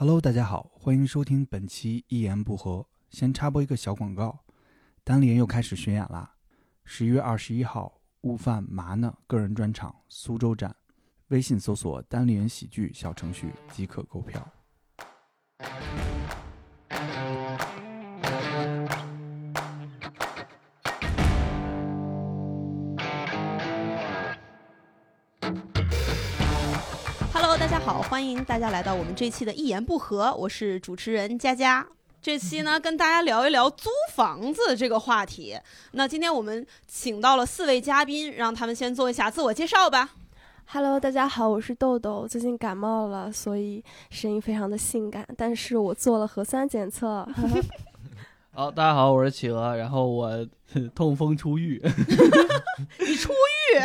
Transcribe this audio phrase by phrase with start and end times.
[0.00, 2.86] Hello，大家好，欢迎收听本期一言不合。
[3.10, 4.44] 先插播一个小广告，
[5.02, 6.36] 单立人又开始巡演啦！
[6.84, 10.76] 十一月二十一号，悟饭麻呢个人专场苏州站，
[11.30, 14.48] 微信搜索“单立人喜剧”小程序即可购票。
[28.18, 31.86] 欢迎大家来到我们这期的《一言不合》，我是主持人佳佳。
[32.20, 35.56] 这期呢，跟大家聊一聊租房子这个话题。
[35.92, 40.16] 那今天我们请到了四位嘉宾，让他们先做一下自我介绍吧。
[40.66, 47.24] Hello，大家好，我是豆豆，最近感冒了，所以声音非常的性感，但是我做了核酸检测。
[48.50, 50.44] 好，大家好，我是企鹅，然后我
[50.92, 51.80] 痛风初愈，
[52.98, 53.32] 你出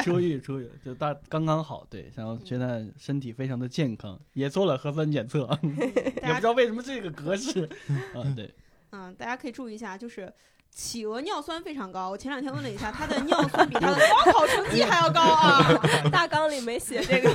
[0.03, 7.69] 初愈初愈，就大刚刚好，对，然后现在身体非常的健康，也做了核酸检测， 也不知道为什么这个格式，
[8.15, 8.53] 啊，对，
[8.91, 10.31] 嗯，大家可以注意一下，就是
[10.71, 12.09] 企鹅尿酸非常高。
[12.09, 15.61] 我前两天问了一下，他的尿酸比他的高考成绩还要高啊！
[16.11, 17.29] 大纲里没写这个。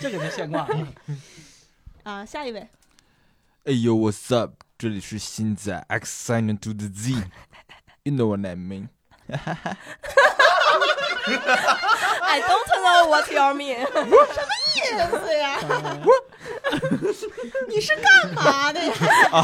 [0.00, 0.88] 这个就现挂了。
[2.04, 2.60] 啊，下一位，
[3.64, 4.52] 哎呦，What's up？
[4.78, 8.88] 这里是新仔 X sign to the Z，You know what I mean？
[11.30, 13.86] I don't know what you mean。
[13.92, 14.16] 什么
[14.74, 14.76] 意
[15.10, 15.58] 思呀？
[17.68, 18.92] 你是干嘛的呀？
[19.30, 19.42] 啊啊！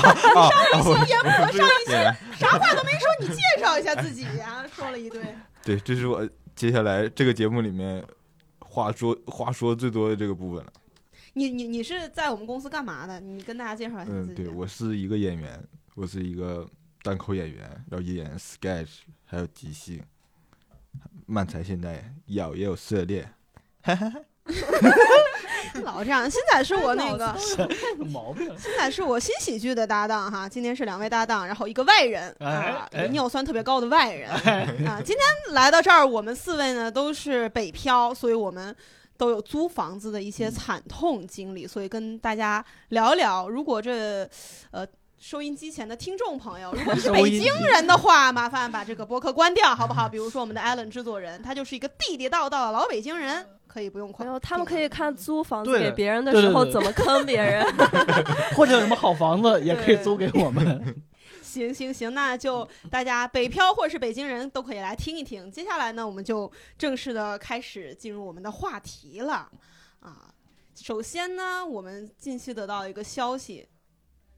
[0.75, 0.77] 一
[1.09, 1.93] 言不合上一期
[2.39, 4.65] 啥话都没说，你介绍一下自己呀？
[4.75, 5.21] 说了一堆。
[5.63, 8.05] 对，这是我接下来这个节目里面
[8.61, 10.73] 话说话说最多的这个部分了。
[11.33, 13.21] 你你你是在我们公司干嘛的？
[13.21, 14.45] 你跟大家介绍一下嗯，自己。
[14.45, 15.63] 对我是一个演员，
[15.95, 16.67] 我是一个
[17.03, 20.01] 单口演员，然后也演 sketch，还有即兴。
[21.27, 23.29] 漫才现在有也有涉猎，
[25.83, 27.35] 老这样，新仔是我那个，
[27.99, 30.49] 有 毛病，新仔是我新喜剧的搭档哈。
[30.49, 35.03] 今天是两位搭档，然后一个外人哎啊，哎尿酸特别高的外人啊。
[35.05, 38.75] 今天来到这儿，我们四位呢都是北漂，所以我们。
[39.17, 43.49] 都有租房子的一些惨痛经历，所以跟大家聊一聊。
[43.49, 44.29] 如果这，
[44.73, 44.85] 呃，
[45.27, 50.07] 收音机前的听众朋友，如果 是北京人的话，麻烦把这个播客关掉，好不好？
[50.13, 54.27] 比如说我们的 Allen 制作人，他就是一个地地道道的老北京人，可以不用然夸。
[54.27, 57.65] 后他们可以看租房子给别人的时候怎么坑别人。
[58.55, 61.03] 或者有什么好房子也可以租给我们。
[61.43, 65.51] 行行行，那就大家北漂或者是北京人都可以来听一听。
[65.51, 69.49] 接下来呢，我们就正式的开始进入我们的话题了
[70.01, 70.29] 啊。
[70.75, 73.67] 首先呢，我们近期得到一个消息，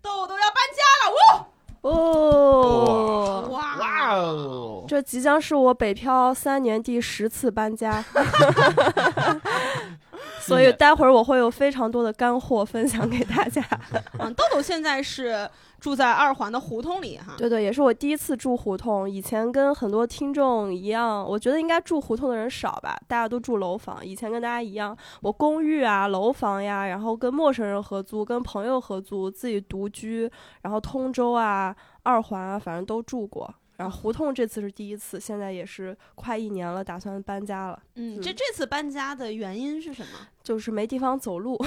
[0.06, 1.46] 豆豆要搬家了，
[1.82, 1.88] 呜！
[1.88, 3.76] 哦，哇。
[3.78, 4.14] 哇。
[4.14, 4.84] 哦！
[4.86, 8.04] 这即将是我北漂三年第十次搬家，
[10.40, 13.62] 所以待会儿我会有非常多的干货分享给大家。
[14.18, 15.48] 嗯，豆豆现在是
[15.86, 17.36] 住在二环的胡同里哈。
[17.38, 19.08] 对对，也是我第一次住胡同。
[19.08, 24.04] 以前跟很多听众一样，我觉得应该住胡同的人少吧，大家都住楼房。
[24.04, 30.28] 以前跟大家一样，我公寓啊、楼房呀，然后跟陌生人合租、跟朋友合租、自己独居，
[30.62, 31.72] 然后通州啊、
[32.03, 33.48] 二环啊，反正都住过。
[33.76, 40.19] 然后胡同这次是第一次，现在也是快一年了，打算搬家了，嗯，嗯这这次搬家的原因是什么？
[40.42, 41.56] 就是没地方走路。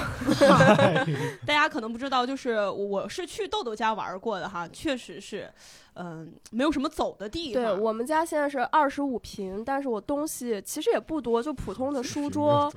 [1.46, 5.52] 大家可能不知道，就是我是去豆豆家玩过的哈，确实是，
[5.94, 7.62] 嗯、没有什么走的地方。
[7.62, 12.72] 对我们家现在是二十五平，但是我东西其实也不多，就普通的书桌，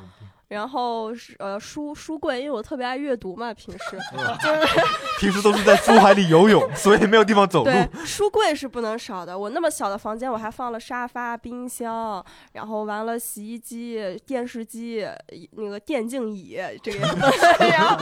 [0.54, 3.98] 然后是呃书书柜，因为我特别爱阅读嘛，平时
[5.20, 7.66] 平时都是在书海里游泳，所以没有地方走路。
[7.66, 9.38] 对书柜是不能少的。
[9.38, 15.06] 我那么小的房间，我还放了沙发、冰箱，然后完了洗衣机、电视机、
[15.54, 17.08] 那个电竞椅这个，
[17.68, 17.98] 然后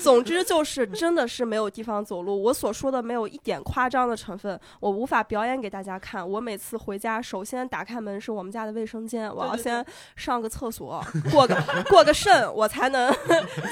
[0.00, 2.42] 总之就是真的是没有地方走路。
[2.42, 6.28] 我所说的没有一点夸张的成分，我无法表演给大家看。
[6.28, 9.84] 我每次回家，首先打开门是我们家的卫生间，我要先
[10.16, 13.14] 上个厕所，过个过个肾，我才能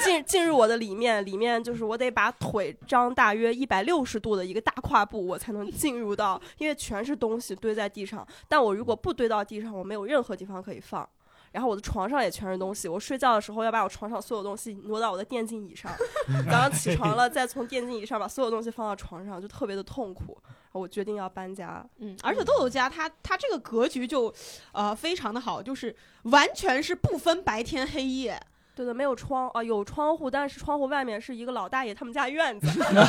[0.03, 1.25] 进进入我的里面。
[1.25, 8.25] 里面就是我得把腿张大约一百六十度的一个大跨步，我才能进入到，因为全是东西堆在地上。
[8.47, 11.07] 但我如果不堆到地上，我没有任何地方可以放。
[11.51, 15.91] 然后我的床上也全是东西，我睡觉的时候要把我床上所有东西挪到我的电竞椅上，
[16.49, 20.35] 早上起床了再从电竞椅上把所有东西放到床上，就特别的痛苦。
[20.73, 24.33] 我决定要搬家，嗯，而且豆豆家它它这个格局就，
[24.73, 28.39] 呃，非常的好，就是完全是不分白天黑夜。
[28.75, 32.67] 对的，没有窗啊，有窗户，但是窗户外面是一个老大爷他们家院子。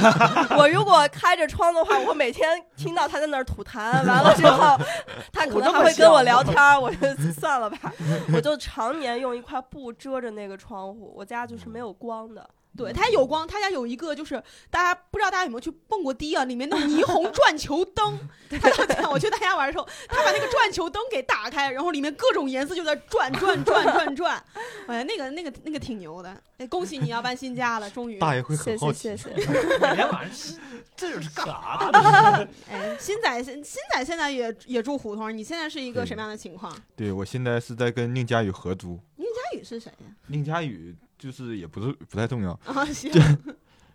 [0.59, 4.77] 我如果开着窗的话，我每天听到他在那儿吐痰，完了之后，
[5.33, 7.91] 他可能还会跟我聊天，我就 算了吧，
[8.35, 11.11] 我就常年用一块布遮着那个窗户。
[11.17, 12.47] 我家就是没有光的，
[12.77, 18.19] 对，他有光，他家有一个就是大家不知道大家有没有去蹦过迪啊，里面那种霓虹转球灯，
[18.61, 24.45] 他就这样，我去他家玩的时候，他把那个转球灯给打开，然后里面各种颜色就在转转转转转，
[24.89, 28.99] 哎，那个那个那个挺牛的，哎，恭喜你要搬新家了，终于，大爷会谢很好奇。
[29.03, 29.51] 谢谢谢。
[29.79, 30.59] 每天晚上吃
[30.97, 31.99] 这是干啥的？
[32.71, 36.77] 哎，新仔现新仔现在也也住胡同，你现在是一个什么样的情况？
[36.97, 40.07] 对我现在是在跟宁佳宇合租，宁佳宇是谁呀？
[40.27, 40.95] 宁佳宇
[41.25, 43.11] 就是也不是不太重要，啊，行，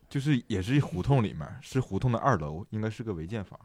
[0.10, 3.60] 就是也是胡同里面，是胡同的二楼，应该是个违建房。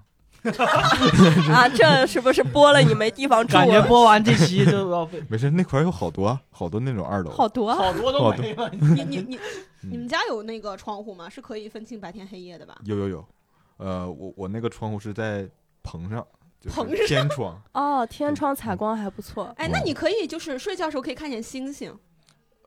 [1.50, 3.54] 啊，这是不是播了你没地方住？
[3.54, 7.30] 感觉播完这期就要被没事，那块儿有好多啊好多那种二楼。
[7.30, 7.74] 好多啊。
[7.74, 8.68] 好多都没了。
[8.76, 9.36] 你你你
[9.82, 11.30] 嗯你们家有那个窗户吗？
[11.30, 12.76] 是可以分清白天黑夜的吧？
[12.84, 13.26] 有有有，
[13.78, 15.48] 呃，我我那个窗户是在
[15.82, 16.26] 棚上，
[16.60, 17.58] 就是棚上天窗。
[17.72, 19.44] 哦，天窗采光还不错。
[19.56, 21.96] 哎，那你可以就是睡觉的时候可以看见星星。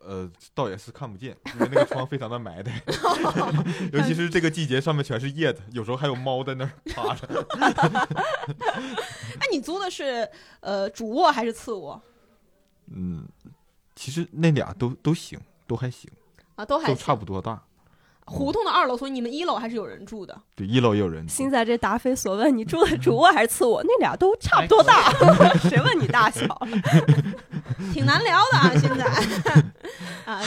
[0.05, 2.81] 呃，倒也是看不见， 因为那个窗非常的埋汰，
[3.91, 7.27] 尤其是这个季节，上面全是叶子，有时候还有猫在那儿趴着。
[9.39, 10.29] 哎，你租的是
[10.61, 12.01] 呃主卧还是次卧
[12.95, 13.27] 嗯，
[13.95, 16.09] 其实那俩都都行，都还行，
[16.55, 16.65] 啊？
[16.65, 17.61] 都还都差不多大。
[18.29, 20.37] 胡同的二楼，所以你们一楼还是有人住的。
[20.53, 21.33] 对，一楼也有人住。
[21.33, 23.81] 现在这答非所问，你住的主卧还是次卧？
[23.83, 25.13] 那俩都差不多大，
[25.69, 26.45] 谁问你大小？
[27.93, 29.05] 挺难聊的啊，现在
[30.27, 30.43] 啊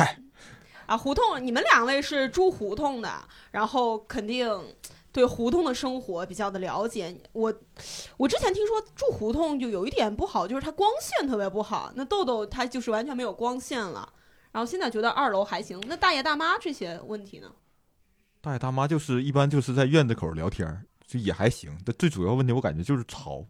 [0.84, 3.10] 啊，胡同，你们两位是住胡同的，
[3.50, 4.46] 然后肯定
[5.10, 7.16] 对胡同的生活比较的了解。
[7.32, 7.54] 我
[8.16, 11.90] 我之前听说住胡同就有一点不好，就是它光线特别不好。
[11.94, 14.12] 那豆豆他就是完全没有光线了，
[14.52, 15.82] 然后现在觉得二楼还行。
[15.86, 17.50] 那大爷大妈这些问题呢？
[18.42, 21.78] 大爷大妈就是一般就是在院子口聊天，就也还行。
[21.86, 23.46] 但最主要问题我感觉就是潮。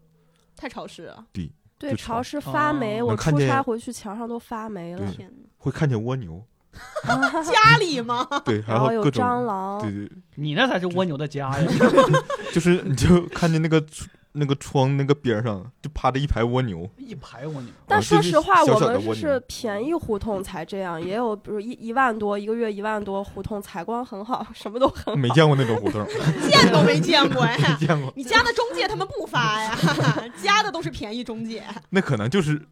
[0.57, 1.51] 太潮湿了，对，
[1.89, 5.49] 就潮湿发霉，哦我出差回去墙上都发霉了，天哪！
[5.59, 6.45] 会看见蜗牛，
[7.03, 8.27] 家里吗？
[8.45, 9.91] 对，还然后有有各种，蟑螂对。
[9.91, 11.67] 对，你那才是蜗牛的家呀！
[12.53, 13.85] 就是你就看见那个
[14.33, 25.17] 那个窗那个边上就趴着一排蜗牛，一排蜗牛，但说实话，我们是便宜胡同才这样，也有比如一一万多一个月一万多胡同采光很好，什么都很好。
[25.17, 26.07] 没见过那种胡同，
[26.49, 27.77] 见都没见过没呀！
[27.81, 28.13] 见过。
[28.15, 29.77] 你家的中介他们不发呀，
[30.41, 31.65] 加的都是便宜中介。
[31.89, 32.65] 那可能就是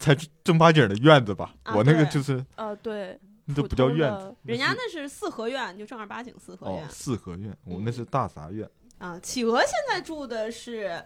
[0.00, 0.12] 才
[0.42, 1.54] 正八经的院子吧。
[1.62, 8.68] 啊我那个就是呃，对，那都不叫院子，人家那是四合院，就正儿八经四合哦院，四合院，我那是大杂院。
[8.98, 9.18] 啊。
[9.20, 11.02] 企鹅现在住的是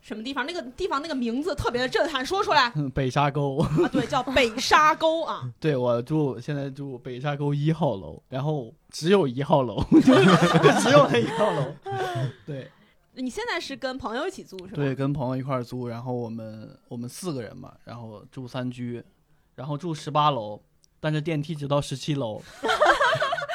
[0.00, 0.46] 什么地方？
[0.46, 3.58] 那个地方那个名字特别的震撼，说出来 北沙沟。
[3.58, 5.50] 啊，对，叫北沙沟啊。
[5.60, 10.00] 对我住现在住北沙沟一号楼，然后只有一号楼， 就
[10.80, 11.74] 只有那一号楼。
[12.46, 12.70] 对
[13.14, 14.76] 你现在是跟朋友一起住是吧？
[14.76, 19.02] 对，跟朋友一块儿租，然后我们我们四个人嘛，然后住三居，
[19.56, 20.58] 然后住十八楼，
[21.00, 22.40] 但是电梯只到十七楼，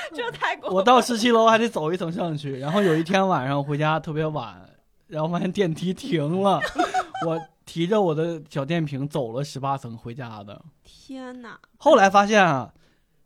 [0.16, 2.60] 这太过我到十七楼还得走一层上去。
[2.60, 4.70] 然后有一天晚上回家特别晚，
[5.08, 6.60] 然后发现电梯停了，
[7.26, 10.62] 我提着我的小电瓶走了十八层回家的。
[10.84, 11.60] 天哪！
[11.78, 12.74] 后来发现啊，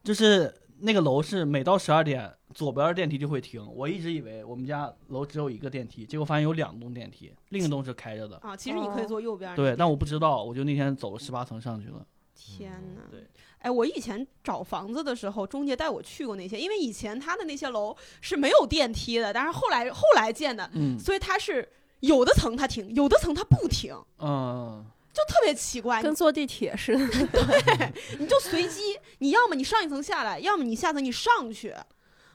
[0.03, 3.65] 就是那个楼是每到十二点，左边的电梯就会停。
[3.73, 8.37] 我一直以为我们家楼只有一个电梯，结果发现有两栋电梯，另一栋是开着的。
[8.37, 9.53] 啊，其实你可以坐右边。
[9.55, 12.05] 对，但我不知道，我就那天走了十八层上去了。
[12.33, 13.01] 天哪！
[13.11, 13.27] 对，
[13.59, 21.67] 哎，我以前找房子的时候，中介带我去过那些，因为以前他的那些楼是没有电梯的，但是后来后来建的，嗯所以它是
[21.99, 26.01] 有的层它停，有的层它不停，嗯，就特别奇怪。
[26.01, 27.07] 跟坐地铁似的。
[27.27, 31.75] 对你就随机，你要么你上一层下来，要么你下层你上去，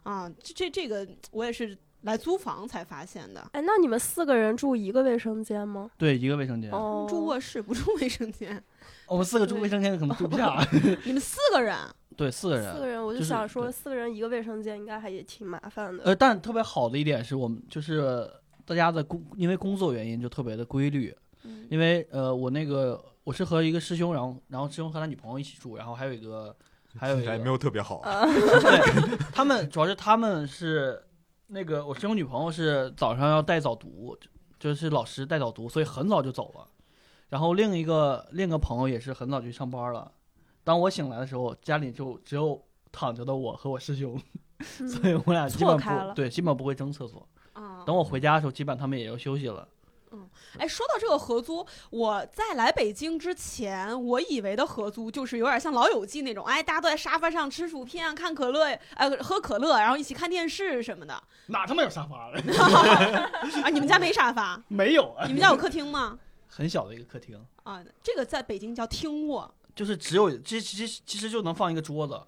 [0.03, 3.47] 啊，这这这个我也是来租房才发现的。
[3.53, 5.91] 哎，那你们四个人住一个卫生间吗？
[5.99, 6.71] 对，一个卫生间。
[6.71, 8.63] 哦，住卧室不住卫生间，
[9.09, 10.67] 我们四个住卫生间可能住不下。
[11.05, 11.77] 你们四个人，
[12.17, 12.73] 对，四个人。
[12.75, 16.05] 四个人，我就就是想说，四个人一个卫生间应该还也挺麻烦的。
[16.05, 18.31] 呃，但特别好的一点是我们就是
[18.65, 21.15] 大家的工，因为工作原因就特别的规律。
[21.47, 26.57] 嗯因为呃，我那个我是和一个师兄，然后然后师兄和他女朋友一起住，然后还有一个
[26.99, 27.99] 还有一个听起来没有特别好。
[27.99, 31.03] 啊， 对，他们主要是他们是
[31.47, 36.67] 那个我师兄女朋友是早上要带早读，就就是老师带早读，所以很早就走了。
[37.29, 40.11] 然后另一个另一个朋友也是很早就去上班了。
[40.63, 44.19] 当我醒来的时候，家里就只有躺着的我和我师兄，
[44.61, 47.27] 所以我俩基本不对，基本不会争厕所。
[47.53, 49.69] 啊，等我回家的时候，基本他们也要休息了。
[50.59, 61.23] 哎，说到这个合租，我在来北京之前，我以为的合租就是有点像《老友记》那种，哎，大家都在沙发上吃薯片、看可乐，呃，喝可乐，然后一起看电视什么的。
[61.47, 62.41] 哪他妈有沙发了？
[63.63, 64.63] 啊，你们家没沙发？
[64.69, 66.19] 没有啊你，们家有客厅吗？
[66.49, 69.53] 很小的一个客厅，啊，这个在北京叫厅卧。
[69.75, 72.21] 就是只有其其实其实就能放一个桌子。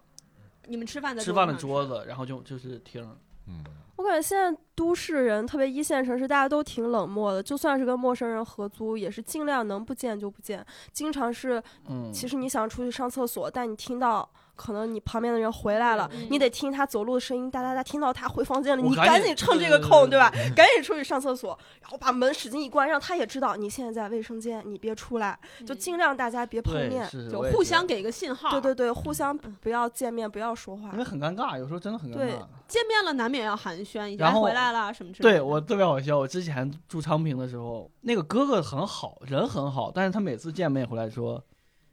[0.66, 3.08] 你们吃饭的吃饭的桌桌子，然后就就是厅。
[3.46, 3.62] 嗯，
[3.96, 7.42] 我感觉现在都市人，特别一线城市，大家都挺冷漠的。
[7.42, 10.64] 就算是跟陌生人合租，也是尽量能不见就不见。
[10.92, 20.30] 经常是，嗯，其实你想出去上厕所，但你听到可能你旁边的人回来了，嗯你得听他走路的声音，哒哒哒，听到他回房间了，你赶紧赶紧趁这个空，对吧？
[20.56, 27.06] 赶紧出去上厕所，然后把门使劲一关，让他也知道你现在在卫生间，你别出来，就嗯尽量大家别碰，面。
[27.30, 28.50] 就互相给个信号。
[28.50, 30.98] 对对对，互相不要见面，不要说话因。
[30.98, 32.46] 为很尴尬，有时候真的很尴对尬。
[32.66, 35.38] 见面了难免要寒暄一下，然后哎回来了什么之类的。
[35.38, 41.42] 对我特别好笑，我之前住昌平的时候，那个哥哥很好，人很好，但是他每次见面回来说，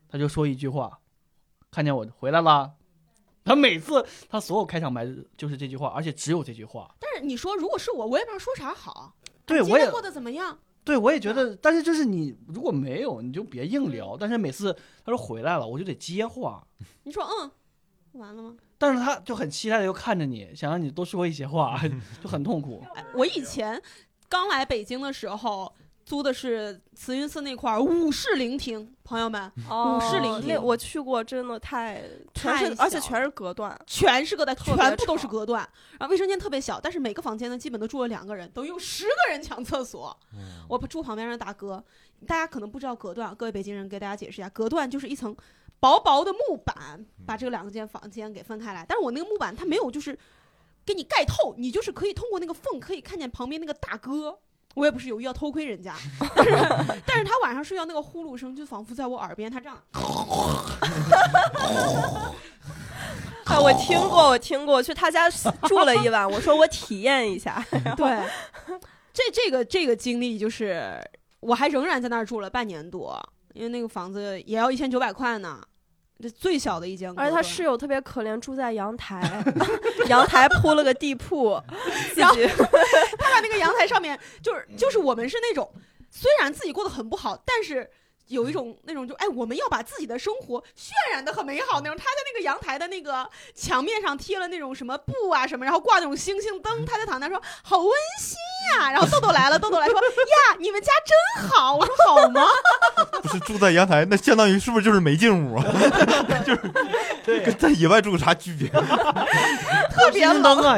[0.10, 0.98] 他就说一句话，
[1.74, 2.72] 看见我回来啦。
[3.44, 6.96] 他每次他所有开场白就是这句话，而且只有这句话。
[7.00, 9.16] 但是你说如果是我，我也不知道说啥好。
[9.46, 10.60] 对我也过得怎么样？
[10.86, 14.16] 对我也觉得，但是就是你如果没有，你就别硬聊。
[14.18, 16.66] 但是每次他说回来了，我就得接话。
[17.04, 17.52] 你说嗯，
[18.14, 18.56] 完了吗？
[18.78, 21.78] 但是他就很期待的又看着你，想让你多说一些话，
[22.24, 22.82] 就很痛苦。
[22.96, 23.82] 哎我以前
[24.30, 25.74] 刚来北京的时候。
[26.06, 33.80] 租的是慈云寺那块儿五室聆听，朋友们哦室聆听我去过，真的太全太是，而且全是隔断。
[33.88, 35.68] 全是隔断，全部都是隔断，
[36.00, 40.16] 然后卫生间特别小，但是每个房间呢基本都住了两个人，等于有十个人抢厕所。
[40.68, 41.84] 我住旁边的大哥，
[42.28, 45.36] 大家可能不知道隔断，各位北京人给大家解释一下，隔断就是一层
[45.80, 48.86] 薄薄的木板，把这个两间房间给分开来。
[48.88, 50.18] 但是我那个木板它没有就是
[50.86, 54.38] 给你盖透，你就是可以通过那个缝可以看见旁边那个大哥。
[54.74, 55.96] 我也不是有意要偷窥人家，
[56.36, 56.52] 但 是
[57.06, 59.78] 但是他晚上睡觉那个呼噜声就仿佛在我耳边，他这样，
[63.46, 67.64] 哎， 我听过，我听过，去他家住了一晚，我说我体验一下。
[67.96, 68.28] 对，
[69.14, 71.00] 这这个这个经历就是，
[71.40, 73.22] 我还仍然在那儿住了半年多，
[73.54, 75.62] 因为那个房子也要一千九百块呢，
[76.20, 79.44] 这最小的一间而且他室友特别可怜，住在阳台，
[80.08, 81.62] 阳台铺了个地铺，
[82.14, 82.48] 自然后己
[83.18, 85.70] 他把那个阳台上面，就是就是我们是那种，
[86.10, 87.90] 虽然自己过得很不好，但是。
[88.28, 91.98] 有一种那种就哎，我们要把自己的生活渲染的很美好那种。
[91.98, 96.86] 他在那个阳台的那个墙面上贴了那种什么布啊什么，然后挂那种星星灯。
[96.86, 97.90] 他在躺那说好温
[98.20, 98.38] 馨
[98.78, 101.76] 呀、然后豆豆来了，豆豆来说呀，你们家真好。
[101.76, 102.46] 我说好吗？
[103.22, 105.66] 不是住在阳台，那相当于是不是就是没进屋啊？
[107.24, 108.68] 对跟在野外住有啥区别？
[108.70, 110.78] 特别冷，啊，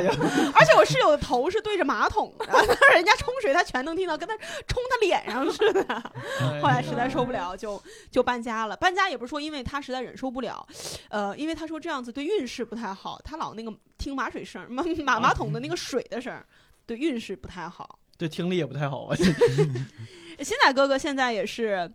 [0.54, 4.36] 而且我室友的头是对着马桶的，但是人家冲水他全能听到，跟他
[4.68, 5.84] 冲他脸上似的。
[6.40, 8.77] 哎后来实在受不了，就就搬家了。
[8.77, 10.65] 搬家也不是说因为他实在忍受不了，
[11.10, 16.44] 呃，因为他说这样子对运势不太好，他老那个听马水声，马马马桶的那个水的声，
[16.86, 18.00] 对运势不太好。
[18.18, 19.15] 对听力也不太好啊。
[20.39, 21.92] 新仔哥哥现在也是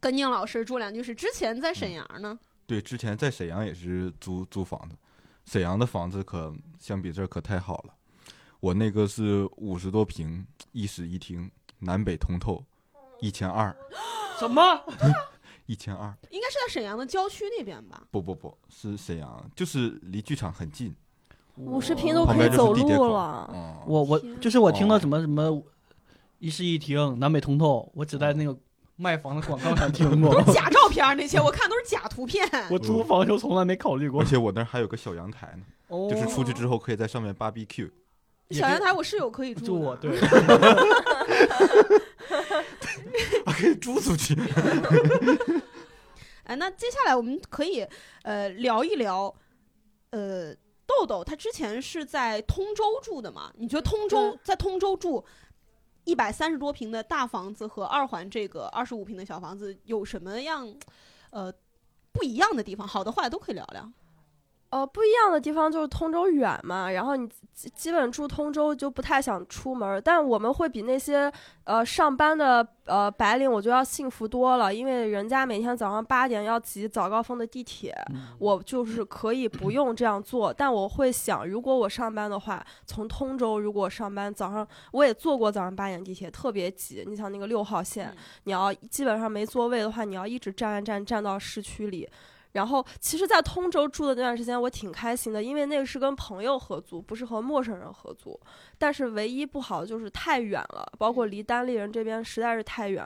[0.00, 2.38] 跟宁老师住两居室，之前在沈阳呢。
[2.66, 4.96] 对，之前在沈阳也是租租房子，
[5.44, 7.94] 沈阳的房子可相比这儿可太好了。
[8.60, 11.50] 我那个是五十多平，一室一厅，
[11.80, 12.64] 南北通透，
[13.20, 13.74] 一千二，
[14.38, 14.80] 什么？
[15.66, 16.14] 一千二。
[16.30, 18.02] 应该是在沈阳的郊区那边吧？
[18.10, 20.94] 不不不是沈阳，就是离剧场很近，
[21.56, 22.74] 五十平都可以走。
[22.74, 23.50] 路了。
[23.52, 25.62] 嗯，我我就是我听到哦什么什么
[26.38, 28.54] 一室一厅、南北通透，我只在那个
[28.96, 30.34] 卖房的广告上听过。
[30.38, 32.46] 都是假照片那些我看都是假图片。
[32.70, 34.24] 我租房的时候从来没考虑过而。
[34.26, 37.90] 且我那儿还有个小阳台呢，哦就是出去之后可以在上面 barbecue。
[38.50, 40.18] 小阳台我室友可以住住我对，
[43.46, 44.34] 还可以租出去。
[46.44, 47.86] 哎，那接下来我们可以
[48.22, 49.34] 呃聊一聊，
[50.10, 50.54] 呃，
[50.86, 53.50] 豆豆他之前是在通州住的嘛？
[53.56, 55.24] 你觉得通州对在通州住
[56.04, 60.72] 一百三十多平的大房子和二环这个二十五平的小房子有什么样
[61.30, 61.50] 呃
[62.12, 62.86] 不一样的地方？
[62.86, 63.90] 好的坏的都可以聊聊。
[64.74, 77.94] 呃，不一样的地方就是通州远嘛，然后你基基本住通州就不太想出门儿，但我们会比那些呃上班的呃白领我觉得要幸福多了，因为人家每天早上八点要挤早高峰的地铁，
[78.40, 92.10] 我就是可以不用这样做，但我会想，如果我上班的话，从通州如果上班早上我也坐过早上八点地铁，特别挤，你想那个六号线，嗯你要基本上没座位的话，你要一直站站站站到市区里。
[92.54, 98.38] 然后，其实，在通州住的那段时间，我挺开心的，因为那个是跟朋友合租，不是和陌生人合租。
[98.78, 103.04] 但是，唯一不好的就是太远了，包括离单立人这边实在是太远。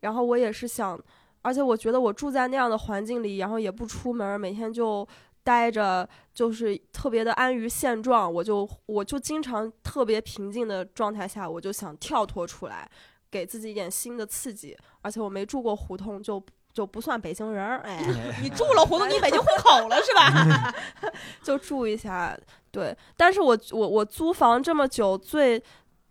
[0.00, 0.98] 然后，我也是想，
[1.42, 5.06] 而且我觉得我住在那样的环境里，然后也不出门，每天就
[5.44, 8.32] 待着，就是特别的安于现状。
[8.32, 12.90] 我就我就经常特别平静的状态下，我就想跳脱出来，
[13.30, 14.74] 给自己一点新的刺激。
[15.02, 16.42] 而且我没住过胡同，就
[16.76, 18.04] 就不算北京人儿，哎，
[18.42, 20.74] 你住了胡同，你北京户口了是吧？
[21.42, 22.36] 就住一下。
[22.70, 25.62] 对，但是我我我租房这么久，最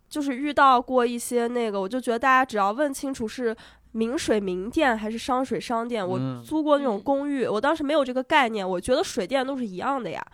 [0.09, 3.55] 就是遇到过一些那个，我就觉得大家只要问清楚是
[3.91, 6.05] 明水明电还是商水商电。
[6.07, 10.25] 我嗯租过那种嗯公寓，我当时没有这个概念，我觉得水电都是一样的呀。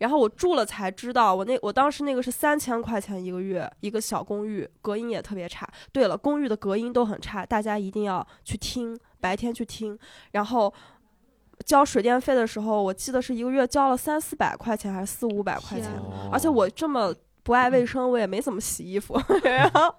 [0.00, 5.68] 然后我住了才知道，我那我当时那个是三千块钱一个月，一个小公寓，隔音也特别差。
[5.92, 9.98] 对了，公寓的隔音都很差，大家一定要去听，白天去听。
[10.32, 10.72] 然后
[11.66, 15.90] 交水电费的时候，我记得是一个月交了三四百块钱还是四五百块钱
[16.32, 19.94] 而且我这么不爱卫生，我也没怎么洗衣服， 然后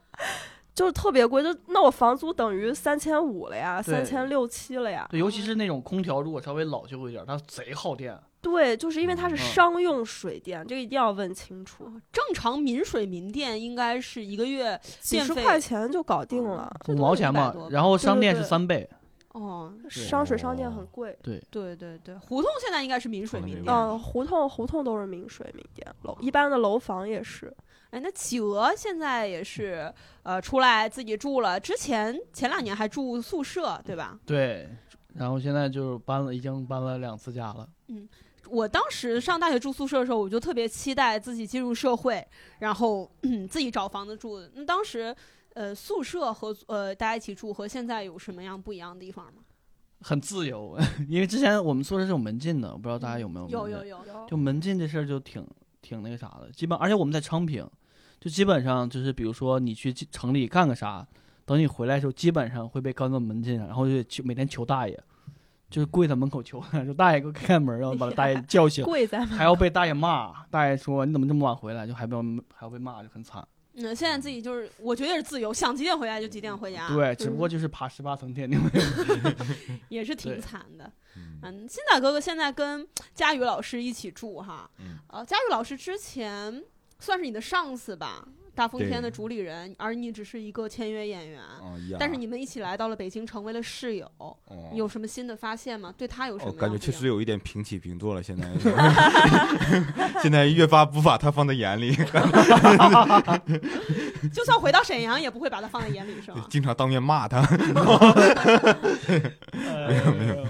[0.74, 5.08] 就是特别贵，就那我房租等于三千五了呀，三千六七了呀。
[5.12, 8.20] 对，尤其是那种空调，如果稍微老旧一点，它贼耗电。
[8.42, 16.72] 对，就是因为它是嗯商用水电，这个一定要问清楚，正常民水民电应该是一个月几十块钱就搞定了。
[16.88, 18.90] 五多500毛钱嘛，然后商店是对对三倍。
[19.34, 23.74] 哦，商水商电很贵，对对对对，胡同现在应该是民水民电。
[23.74, 27.56] 嗯，胡同胡同都是民水民电，楼一般的楼房也是。
[27.92, 29.94] 哎，那企鹅现在也是
[30.24, 34.20] 呃出来自己住了，之前前两年还住宿舍，对吧？
[34.26, 34.68] 对，
[35.14, 37.68] 然后现在就是搬了，已经搬了两次家了。
[38.52, 42.26] 我当时上大学住宿舍的时候，我就特别期待自己进入社会，
[42.60, 44.42] 然后、嗯、自己找房子住。
[44.54, 45.16] 那当时，
[45.54, 49.42] 呃，宿舍和呃大家一起住和现在有什么样不一样的地方吗？
[50.02, 50.78] 很自由，
[51.08, 53.58] 因为之前我们宿舍是有门禁的，我不知道大家有没有门禁？
[53.60, 55.48] 有有有，就门禁这事儿就挺
[55.82, 57.66] 挺那个啥的，基本而且我们在昌平，
[58.20, 61.08] 就基本上就是比如说你去城里干个啥，
[61.46, 65.04] 等你回来的时候，基本上会被关到门禁上，然后就得求每天求大爷，
[65.72, 72.16] 就是跪在门口求他， 说大爷给我开开门，然后把大爷叫醒，跪在还要被大爷骂，大爷说你怎么这么晚回来，就还被
[72.54, 73.48] 还要被骂，就很惨。
[73.76, 78.70] 嗯，现在自己就是我觉得是自由，想几点回家就几点回家，对，只不过就是爬十八层天， 你们
[79.88, 80.92] 也是挺惨的。
[81.16, 82.86] 嗯嗯，新仔哥哥现在跟
[83.16, 86.62] 佳宇老师一起住哈，嗯呃，佳宇老师之前
[87.00, 88.28] 算是你的上司吧，
[88.62, 91.42] 大风天的主理人，而你只是一个签约演员。
[91.98, 94.38] 但是你们一起来到了北京，成为了室友，哦
[94.72, 95.92] 你有什么新的发现吗？
[95.98, 96.54] 对他有什么？
[96.54, 98.48] 感觉确实有一点平起平坐了，现在
[100.22, 101.92] 现在越发不把他放在眼里，
[104.32, 106.46] 就算回到沈阳，也不会把他放在眼里，是吗？
[106.48, 107.42] 经常当面骂他。
[109.58, 110.46] 没有没有，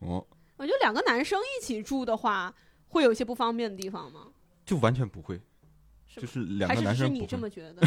[0.00, 2.52] 哦，我觉得两个男生一起住的话，
[2.88, 4.22] 会有一些不方便的地方吗？
[4.66, 5.40] 就完全不会，
[6.20, 7.82] 就是两个男生不会，你这么觉得？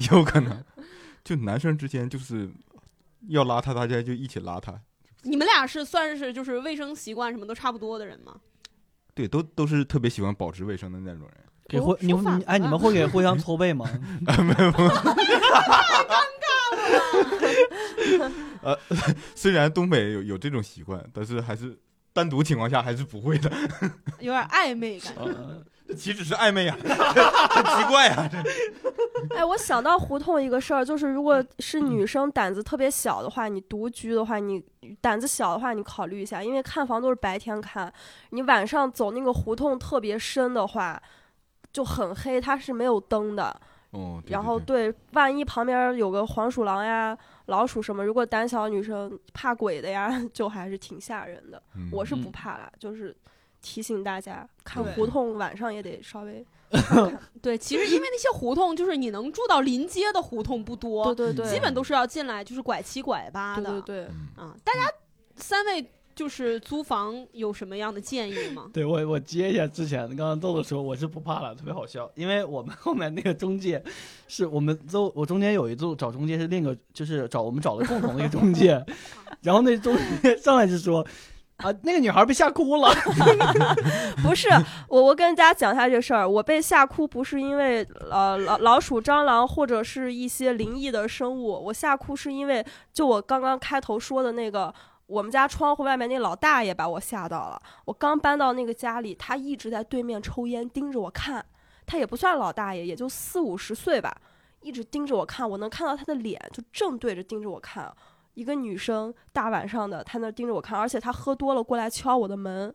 [0.10, 0.64] 有可能，
[1.24, 2.50] 就男生之间就是
[3.28, 4.80] 要拉他，大家就一起拉他。
[5.22, 8.36] 你们俩是算是就是卫生习惯什么都差不多的人吗？
[9.14, 11.30] 对，都都是特别喜欢保持卫生的那种人。
[11.44, 11.92] 哦给互
[12.46, 13.88] 哎，你们会给互相搓背吗？
[14.26, 14.72] 啊，没有。
[14.72, 14.78] 太
[16.04, 18.32] 尴尬了。
[18.62, 18.76] 呃
[19.36, 21.78] 虽然东北有有这种习惯，但是还是
[22.12, 23.48] 单独情况下还是不会的。
[24.18, 25.14] 有点暧昧感。
[25.90, 28.30] 呃 岂止是暧昧呀， 很奇怪呀。
[29.36, 34.62] 哎，我想到胡同一个事儿，就是如果是女生胆子特别小的话，你独居的话，你
[35.00, 37.92] 胆子小的话，你考虑一下，因为看房都是白天看，
[38.30, 41.00] 你晚上走那个胡同特别深的话，
[41.72, 43.54] 就很黑，它是没有灯的。
[43.90, 51.60] 哦，对然后对对，万一旁边有个黄鼠狼呀、老鼠什么，如果胆小女生怕鬼的呀，就还是挺吓人的。
[51.74, 53.14] 嗯我是不嗯怕啦，就是
[53.62, 56.44] 提醒大家，看胡同晚上也得稍微
[57.42, 63.80] 对，其实因为那些胡同，就是你能住到临街的胡同不多，对对对，基本都是要进来就是拐七拐八的。
[63.80, 64.08] 对对。
[64.38, 64.80] 嗯啊，大家
[65.36, 68.70] 三位就是租房有什么样的建议吗？
[68.74, 73.82] 对我，我接一下之前刚刚豆豆说我是不怕了，特别好笑，因为我们 后面那个中介
[74.28, 78.84] 是我们都我中间有一度找中介是另一个就是找我们找的共同的一个中介，
[79.40, 81.04] 然后那中介上来就说
[81.62, 82.90] 啊那个女孩被吓哭了，
[84.22, 84.48] 不是
[84.88, 86.28] 我，我跟大家讲一下这事儿。
[86.28, 94.72] 我被吓哭不是因为呃老老鼠、蟑螂或者是一些灵异的生物，我吓哭是因为就我刚刚开头说的那个，
[95.06, 97.60] 我们家窗户外面那老大爷把我吓到了。
[97.84, 101.44] 我刚搬到那个家里，他一直在对面抽烟，盯着我看。
[101.86, 104.16] 他也不算老大爷，也就四五十岁吧，
[104.60, 105.48] 一直盯着我看。
[105.48, 107.92] 我能看到他的脸，就正对着盯着我看。
[108.40, 112.74] 一个女生大晚上的，她那盯着我看，而且她喝多了过来敲我的门。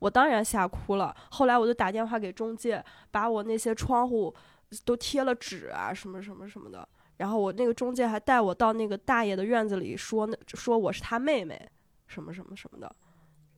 [0.00, 1.14] 我当然吓哭了。
[1.30, 4.34] 后来我就打电话给中介，把我那些窗户
[4.84, 6.86] 都贴了纸啊，什么什么什么的。
[7.18, 11.70] 然后我那个中介还带我到那个大爷的院子里说，那说我是他妹妹，
[12.08, 12.92] 什么什么什么的。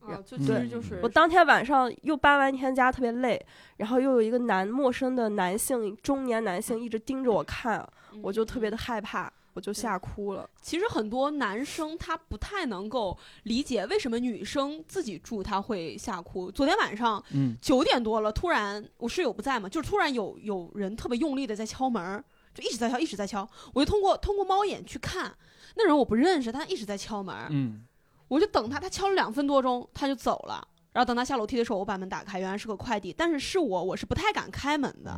[0.01, 3.43] 啊，就对其实就是我当天晚上又搬完一天家，特别累，
[3.77, 7.83] 然后又有一个男陌生的男性中年男性一直盯着我看，
[8.21, 9.33] 我就特别的害怕。
[9.57, 10.47] 我就吓哭了。
[10.61, 16.51] 其实很多男生他不太能够理解为什么女生自己住他会吓哭。
[16.51, 23.49] 昨天晚上嗯，九点多了，突然我室友不在嘛，就是突然有有人特别用力的在敲门，就一直在敲，一直在敲。
[23.73, 25.35] 我就通过通过猫眼去看，
[25.75, 27.83] 那人我不认识，但他一直在敲门，嗯，
[28.27, 30.67] 我就等他，他敲了两分多钟，他就走了。
[30.97, 35.15] 然后等他下楼梯的时候，我把门打开，原来是个快递，但是是我，我是不太敢开门的。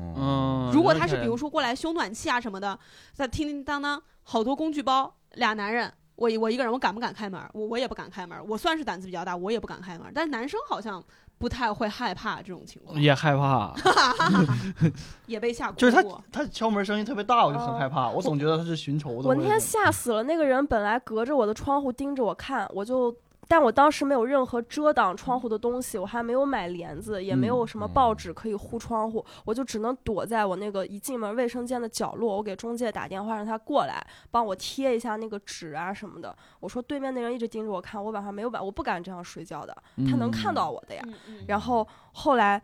[0.73, 2.77] 如果他是比如说，过来修暖气啊什么的，
[3.13, 7.41] 在叮叮当当，好多工具包，俩男人，我一我一个人，我敢不敢开门？
[7.53, 8.37] 我我也不敢开门。
[8.45, 10.11] 我算是胆子比较大，我也不敢开门。
[10.13, 11.01] 但是男生好像
[11.37, 13.73] 不太会害怕这种情况，也害怕，
[15.27, 16.03] 也被吓哭就是他。
[16.29, 19.29] 他敲门声音特别大，我就很哦害怕，我总觉得他是寻仇的。
[19.29, 23.15] 我那天吓死了，那个人本来隔着我的窗户盯着我看，我就，
[23.49, 32.37] 但我当时没有任何遮挡窗户的东西，我还没有买帘子，也没有什么报纸可以护窗户，我就只能躲在我那个一进门卫生间的角落。
[32.37, 36.33] 我给中介打电话让他过来帮我贴一下那个纸啊什么的。
[36.59, 39.75] 我说对面那人一直盯着我看，我晚上没有晚，我不敢这样睡觉的，
[40.07, 41.03] 他能看到我的呀。
[41.47, 42.61] 然后后来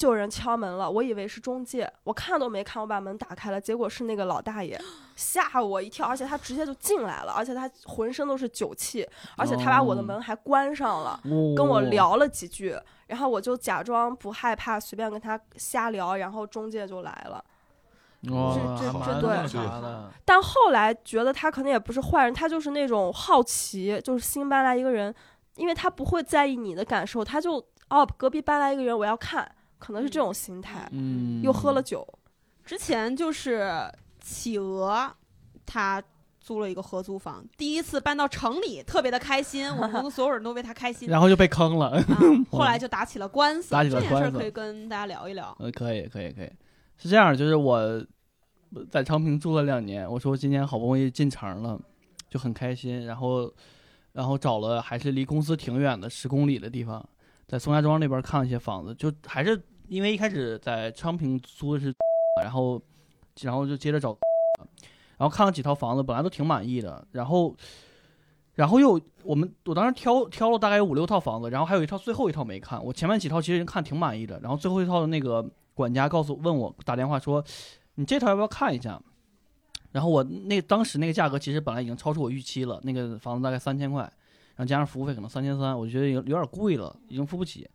[0.00, 4.80] 就有人敲门了，我以为是中介，我看都没看，我把门打开了，结果是那个老大爷，
[5.14, 11.20] 吓我一跳，而且他直接就进来了，而且他浑身都是酒气，而且他把我的门还关上了。
[11.24, 12.74] 哦跟我聊了几句，
[13.08, 17.44] 然后我就假装不害怕，随便跟他瞎聊，然后中介就来了。
[18.30, 19.36] 哇，这这这对
[20.24, 25.14] 但后来觉得他可能也不是坏人，他就是那种好奇，就是新搬来一个人，
[25.56, 29.46] 因为他不会在意你的感受，他就哦隔壁搬来一个人，我要看，
[29.80, 30.88] 可能是这种心态。
[30.92, 32.06] 嗯，又喝了酒，
[32.64, 33.68] 之前就是
[34.20, 35.12] 企鹅，
[35.66, 36.00] 他
[36.38, 41.08] 租了一个合租房，第一次搬到城里，特别的开心，我们公司所有人都为他开心。
[41.08, 41.90] 然后就被坑了。
[41.90, 42.04] 啊，
[42.50, 45.56] 后来就打起了官司，打起了这件事儿可以跟大家聊一聊。
[45.58, 46.50] 呃，可以，可以，可以，
[46.96, 48.04] 是这样，就是我
[48.90, 51.80] 在昌平住了两年，我说今年好不容易进城了，
[52.28, 53.52] 就很开心，然后，
[54.12, 57.06] 然后找了还是离公司挺远的十公里的地方，
[57.50, 61.92] 在宋家庄那边看了一些房子，就还是因为一开始在昌平租的是，
[62.44, 62.80] 然后，
[63.40, 64.16] 然后就接着找，
[65.18, 67.56] 然后看了几套房子，本来都挺满意的，然后。
[68.56, 72.84] 然后又我们我当时挑挑了大概有五六套房子，然后还有一套最后一套没看。
[72.84, 77.42] 我前面几套其实看挺满意的，然后最后一套的那个管家告诉问我打电话说，
[77.94, 79.00] 你这套要不要看一下？
[79.92, 84.12] 然后我那当时那个价格其实本来已经超出我预期了，那个房子大概三千块，
[84.60, 87.66] 然后加上服务费可能三千三，我觉得有有点贵了，已经付不起。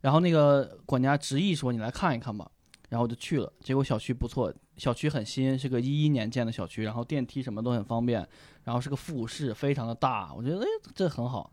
[0.00, 2.48] 然后那个管家执意说你来看一看吧，
[2.88, 8.24] 然后我就去了，结果小区不错，小区很新，是个一一年建的小区，然后电梯什么都很方便，
[8.62, 11.50] 然后是个复式，非常的大，我觉得哎这很好。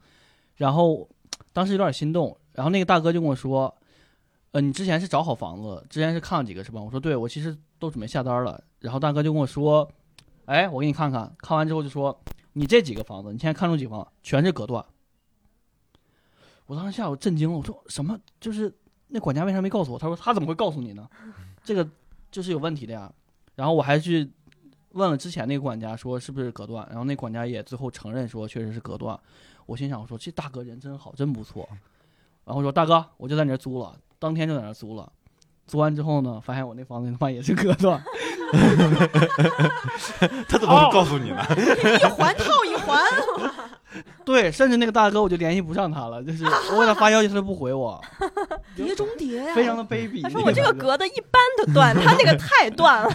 [0.58, 1.10] 然后
[1.54, 3.76] 当时有点心动，然后那个大哥就跟我说，
[4.52, 6.80] 呃，你之前是找好房子，之前是看了几个是吧？
[6.80, 8.64] 我说对，我其实都准备下单了。
[8.82, 9.92] 然后大哥就跟我说，
[10.46, 12.16] 哎，我给你看看，看完之后就说，
[12.54, 14.86] 你这几个房子，你现在看中几个房子，全是隔断。
[16.66, 18.20] 我当时下午震惊了，我说什么？
[18.40, 18.74] 就是
[19.08, 20.00] 那管家为啥没告诉我？
[20.00, 21.10] 他说他怎么会告诉你呢？
[21.64, 21.88] 这个
[22.32, 23.12] 就是有问题的呀。
[23.56, 24.30] 然后我还去
[24.92, 29.20] 问了之前那个管家，说是不是隔断，然后那管家也最后承认说确实是隔断。
[29.66, 31.68] 我心想，我说这大哥人真好，真不错。
[32.46, 35.12] 然后说大哥，我就在你这租了，当天就在那租了。
[35.72, 38.04] 租完之后呢，发现我那房子他妈也是隔断，
[40.50, 41.38] 他怎么会告诉你呢？
[41.98, 43.02] 一环套一环，
[44.26, 48.04] 对，甚至那个大哥我就联系不上他了，就是我给他发消息他都不回我，
[48.76, 50.22] 碟中谍呀，非常的卑鄙。
[50.22, 53.10] 他说我这个隔的一般的断，他那个太断了。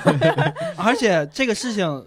[0.79, 2.07] 而且这个事情，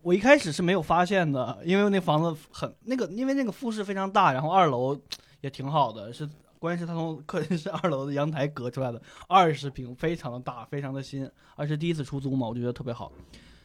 [0.00, 4.98] 我一开始是没有发现的，因为那房子很那个，因为那个复式非常大，然后二楼
[5.42, 6.26] 也挺好的，是
[6.62, 13.10] 关键是他从客厅是二楼的阳台隔出来的，二十平，非常的大，非常的新，而是第一次出租嘛，我就觉得特别好。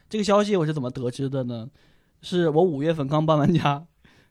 [0.09, 1.69] 这个消息我是怎么得知的呢？
[2.23, 3.85] 是我五月份刚搬完家。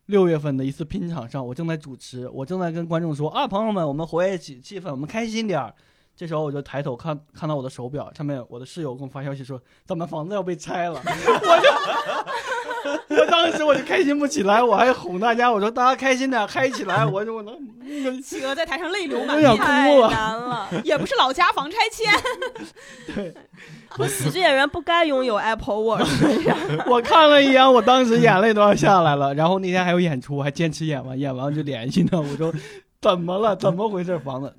[0.07, 5.72] 六月份的一次拼场上，我正在主持，我正在跟观众说啊，朋友们，我们活跃起气氛，我们开心点儿。
[6.16, 11.00] 这时候我就抬头看，看到我的手表上面，我的室友给我发消息说，咱们房子要被拆了。
[11.07, 12.55] 我就，
[13.11, 17.05] 我当时我就开心不起来，我还哄大家，我说大家开心点，嗨起来。
[17.05, 23.35] 我说我能，企鹅在台上泪流满面，太难了，也不是老家房拆迁，对，
[23.99, 26.09] 我喜剧演员不该拥有 Apple Watch。
[26.87, 29.35] 我看了一眼，我当时眼泪都要下来了。
[29.35, 32.53] 然后那天还有演出，我还坚持演完，演完就联系他，我说
[33.01, 33.55] 怎么了？
[33.57, 34.18] 怎么回事？
[34.18, 34.55] 房子？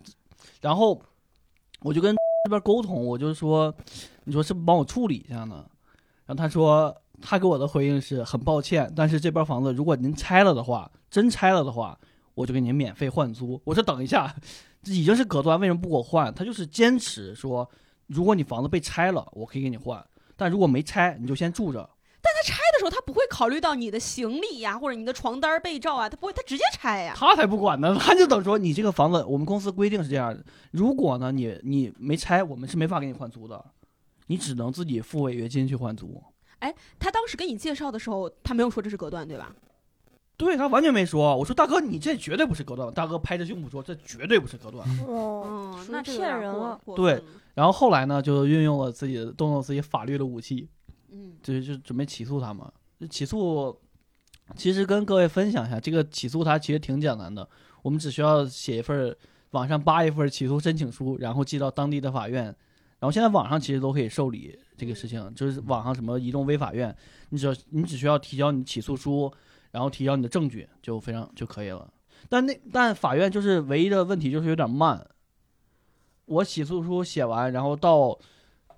[0.62, 1.00] 然后
[1.82, 3.74] 我就跟这边沟通，我就说，
[4.24, 5.64] 你说是不是帮我处理一下呢？
[6.26, 11.98] 然后他说，他给我的回应是很抱歉，但是这边房子如果您拆了的话，真拆了的话，
[12.36, 13.60] 我就给您免费换租。
[13.64, 14.36] 我说等一下，
[14.84, 16.34] 这已经是隔断，为什么不给我换？
[16.34, 17.70] 他就是坚持说，
[18.08, 20.04] 如果你房子被拆了，我可以给你换。
[20.36, 21.90] 但如果没拆，你就先住着。
[22.22, 27.14] 但他拆的时候，他不会考虑到你的行李呀，或者你的床单被罩啊，他不会，他直接拆呀。
[27.16, 33.64] 他才不管呢，他就等说你这个房子，我们公司规定是这样的，如果呢你你没拆，我们是没法给你换租的，
[34.28, 36.22] 你只能自己付违约金去换租。
[37.00, 39.56] 他当时给你介绍的时候，他没有说这是隔断，对吧？
[40.38, 44.88] 对他完全没说，我说大哥你这绝对不是隔断，大哥拍着胸脯说这绝对不是隔断。
[45.08, 46.80] 哦，那骗人了。
[46.96, 47.24] 对
[47.56, 50.70] 然后后来呢，就运用了自己动用自己法律的武器，
[51.12, 52.72] 嗯就就准备起诉他嘛。
[53.10, 53.76] 起诉
[54.56, 57.50] 其实跟各位分享一下，这个起诉他其实挺简单的，
[57.82, 59.18] 我们只需要写一份儿
[59.52, 62.44] 网上扒一份儿起诉申请书，然后寄到当地的法院。
[63.00, 66.96] 然后现在网上其实都可以受理这个事情，就是网上什么移动微法院，
[67.30, 69.32] 你只要你只需要提交你起诉书，
[69.72, 71.92] 然后提交你的证据就非常就可以了。
[72.30, 75.06] 但那但法院就是唯一的问题就是有点慢。
[76.26, 78.18] 我起诉书写完，然后到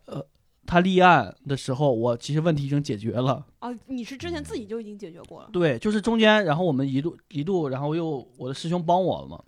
[0.06, 0.24] 呃
[0.68, 3.44] 他立案的时候，我其实问题已经解决了。
[3.58, 5.50] 啊，你是之前自己就已经解决过了。
[5.52, 9.44] 对，就是中间，然后我们一度一度，然后又我的师兄帮我了嘛，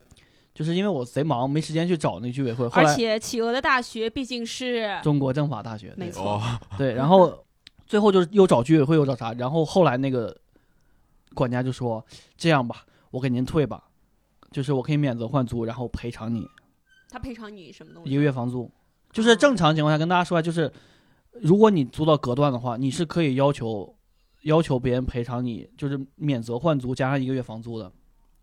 [0.53, 2.67] 就是因为我贼忙，没时间去找那居委会。
[2.73, 7.45] 而且企鹅的大学毕竟是中国政法大学，对没错哦，对，然后
[7.85, 10.35] 最后就是又找居委会又找啥，然后后来那个
[11.33, 13.83] 管家就说这样吧，我给您退吧，
[14.51, 16.45] 就是我可以免责换租，然后赔偿你
[17.09, 18.15] 他赔偿你什么东西一？
[18.15, 18.69] 个月房租。
[19.11, 20.71] 就是正常情况下跟大家说啊，就是
[21.33, 23.93] 如果你租到隔断的话，你是可以要求
[24.43, 27.91] 要求别人赔偿你，就是免责换租加上一个月房租的，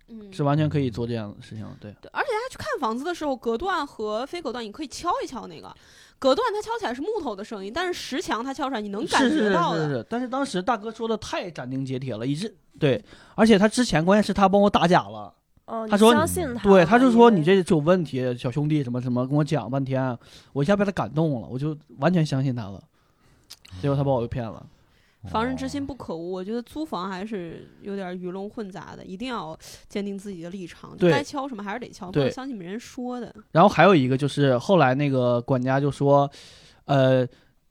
[0.09, 1.71] 嗯，是完全可以做这样的事情的。
[1.81, 1.94] 对。
[2.01, 5.75] 对，而且他去看房子的时候，隔断和非隔断你可以敲一敲那个，
[6.18, 9.85] 隔断它敲起来是木头的声音，但是石墙它敲出来你能感是是觉到的。
[9.85, 15.33] 是是是，但是当时大哥说的太斩钉截铁了，一致对，而且他之前关键是他帮我打假了，
[15.66, 20.16] 哦，他说相信他，对，他就说你这是有问题，小兄弟什么什么，跟我讲半天，
[20.53, 22.83] 我一下被他感动了，我就完全相信他了，
[23.83, 24.64] 结果他把我给骗了。
[25.30, 33.34] 防人之心不可无，我觉得租房还是有点鱼龙混杂的，一定要坚定自己的立场，该敲什么还是得敲，不对能相信别人说的。
[33.52, 36.30] 然后还有一个就是后来那个管家就说，
[36.86, 37.26] 呃，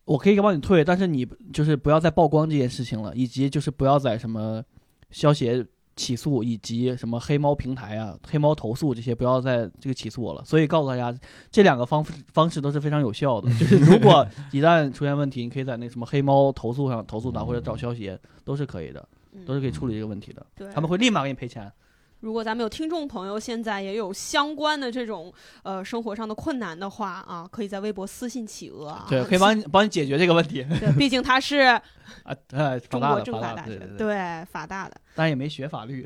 [0.05, 4.63] 我可以帮你退，但是你就是不要再曝光这件事情了，以及就是不要在什么
[5.11, 5.65] 消协
[5.97, 10.45] 起诉以及什么黑猫平台啊、黑猫投诉这些，不要再这个起诉我了。
[10.45, 11.13] 所以告诉大家，
[11.51, 13.49] 这两个方方式都是非常有效的。
[13.60, 19.05] 就是如果一旦出现问题，你可以在那什么黑猫投诉上投诉他，或者找消协都是可以的，
[19.45, 20.45] 都是可以处理这个问题的。
[20.73, 21.69] 他们会立马给你赔钱。
[22.19, 31.58] 如果咱们有听众朋友现在也有相关的这种呃生活上的困难的话啊，可以在微博私信企鹅啊，对，可以帮你帮你解决这个问题对，毕竟他是
[32.23, 32.36] 啊。
[32.51, 34.17] 呃，中国政法大学对
[34.51, 34.99] 法大的。
[35.13, 36.03] 但也没学法律。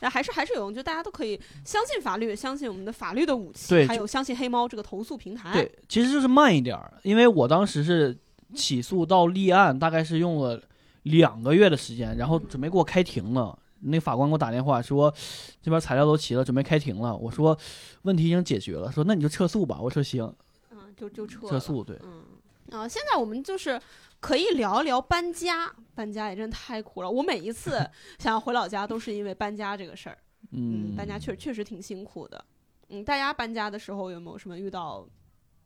[0.00, 5.52] 那 还是还是有用，就大家都可以相信法律，相信我们的法律的武器，还有相信黑猫这个投诉平台。
[5.52, 8.16] 对，其实就是慢一点儿，因为我当时是
[8.54, 10.60] 起诉到立案，大概是用了
[11.02, 13.58] 两个月的时间，然后准备给我开庭了。
[13.82, 15.12] 那法官给我打电话说，
[15.60, 17.16] 这边材料都齐了，准备开庭了。
[17.16, 17.58] 我说
[18.02, 19.80] 问题已经解决了，说那你就撤诉吧。
[19.80, 20.34] 我说行，
[20.70, 21.48] 嗯，就就撤。
[21.48, 21.98] 撤诉对。
[22.04, 22.22] 嗯
[22.70, 23.78] 啊，现在我们就是
[24.18, 27.10] 可以聊一聊搬家，搬家也真的太苦了。
[27.10, 27.78] 我每一次
[28.18, 30.16] 想要回老家，都是因为搬家这个事儿。
[30.52, 32.42] 嗯，搬家确确实挺辛苦的。
[32.88, 35.06] 嗯，大家搬家的时候有没有什么遇到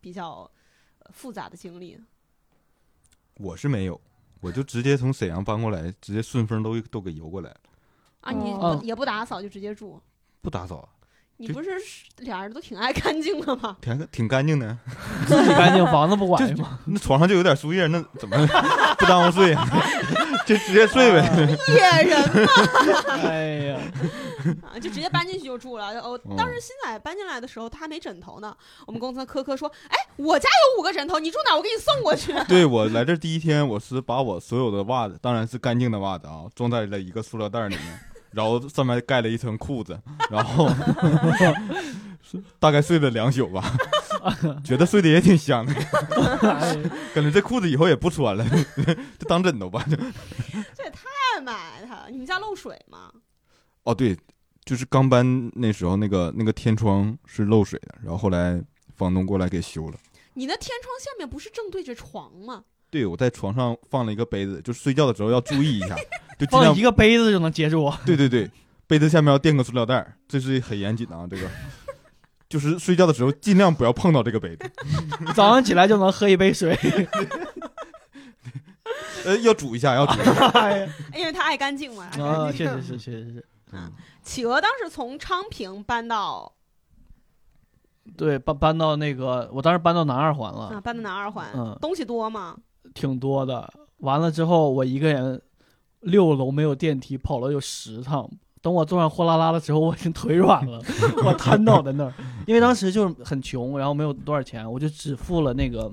[0.01, 0.51] 比较
[0.99, 1.97] 呃复杂的经历？
[3.39, 4.01] 我是没有，
[4.41, 7.61] 我就直接从沈阳搬过来，直接顺丰都都给邮过来了，
[8.21, 10.01] 啊，你哦不也不打扫就直接住？
[10.43, 10.89] 不打扫，
[11.39, 11.71] 你不是
[12.19, 13.77] 俩人都挺爱干净的吗？
[13.83, 14.77] 挺挺干净的。
[15.27, 16.79] 自己干净，房子不管是吗？
[16.87, 18.37] 那床上就有点树叶，那怎么
[18.99, 19.69] 不耽误睡啊？
[20.47, 21.59] 就直接睡呗。
[21.69, 22.49] 野人
[23.25, 23.79] 哎呀，
[24.63, 25.89] 啊，就直接搬进去就住了。
[26.01, 28.57] 哦，嗯当时新仔搬进来的时候，他还没枕头呢。
[28.87, 31.57] 我们公司的科科说：“哎，我家有五个枕头，你住哪？
[31.57, 32.33] 我给你送过去。
[32.49, 38.01] 对我来这第一天，我是把我所有的袜子，当然是干净的袜子啊，装在了一个塑料袋里面，
[38.33, 39.99] 然后上面盖了一层裤子，
[40.31, 40.69] 然后
[42.59, 43.73] 大概睡了两宿吧，
[44.65, 45.75] 觉得睡得也挺香的，
[47.15, 48.45] 感觉这裤子以后也不穿了，
[49.19, 49.85] 就当枕头吧。
[50.75, 52.07] 这也太埋汰了。
[52.11, 53.13] 你们家漏水吗？
[53.85, 54.17] 哦，对，
[54.67, 58.61] 就是刚搬那时候那个那个天窗是漏水的，然后后来
[58.97, 59.95] 房东过来给修了。
[60.35, 62.65] 你那天窗下面不是正对着床吗？
[62.91, 65.95] 对，我在床上放了一个杯子，就睡觉的时候要注意一下，
[66.39, 67.91] 就尽量放一个杯子就能接住。
[68.05, 68.51] 对对对，
[68.89, 71.27] 杯子下面要垫个塑料袋儿，这是很严谨的啊。
[71.31, 71.49] 这个
[72.49, 74.71] 就是睡觉的时候尽量不要碰到这个杯子，
[75.35, 76.77] 早上起来就能喝一杯水。
[79.25, 80.49] 呃，要煮一下，要煮一下。
[80.49, 82.05] 哎呀，因为他爱干净嘛。
[82.21, 83.45] 啊，确实是，确实是。
[83.73, 83.93] 嗯
[84.27, 86.53] 企鹅当时从昌平搬到
[88.17, 92.57] 对，搬搬到那个，我当时搬到南二环了啊，了，搬到南二环，嗯东西多吗？
[92.93, 93.73] 挺多的。
[93.99, 95.41] 完了之后我一个人
[96.01, 98.29] 六楼没有电梯，跑了有十趟。
[98.61, 100.83] 等我坐上货拉拉的时候，我已经腿软了，
[101.25, 102.13] 我瘫倒在那儿。
[102.49, 105.93] 因为当时就是很穷，然后没有多少钱，我就只付了那个，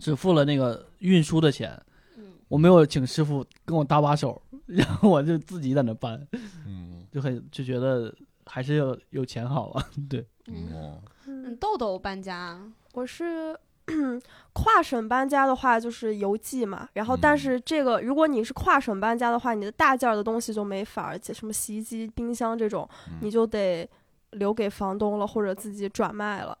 [0.00, 1.80] 只付了那个运输的钱，
[2.16, 6.26] 嗯我没有请师傅跟我搭把手，然后我就自己在那搬，
[6.66, 9.82] 嗯就很就觉得还是要有钱好啊。
[10.10, 11.00] 对，嗯
[11.58, 12.60] 豆豆搬家，
[12.92, 13.58] 我是
[14.52, 16.86] 跨省搬家的话，就是邮寄嘛。
[16.92, 23.88] 然后，但嗯是这个如果你是跨省搬家的话，你的大件儿的东西就没法儿，什么洗衣机、冰箱这种，嗯你就得
[24.32, 26.56] 留给房东了，或者自己转卖了。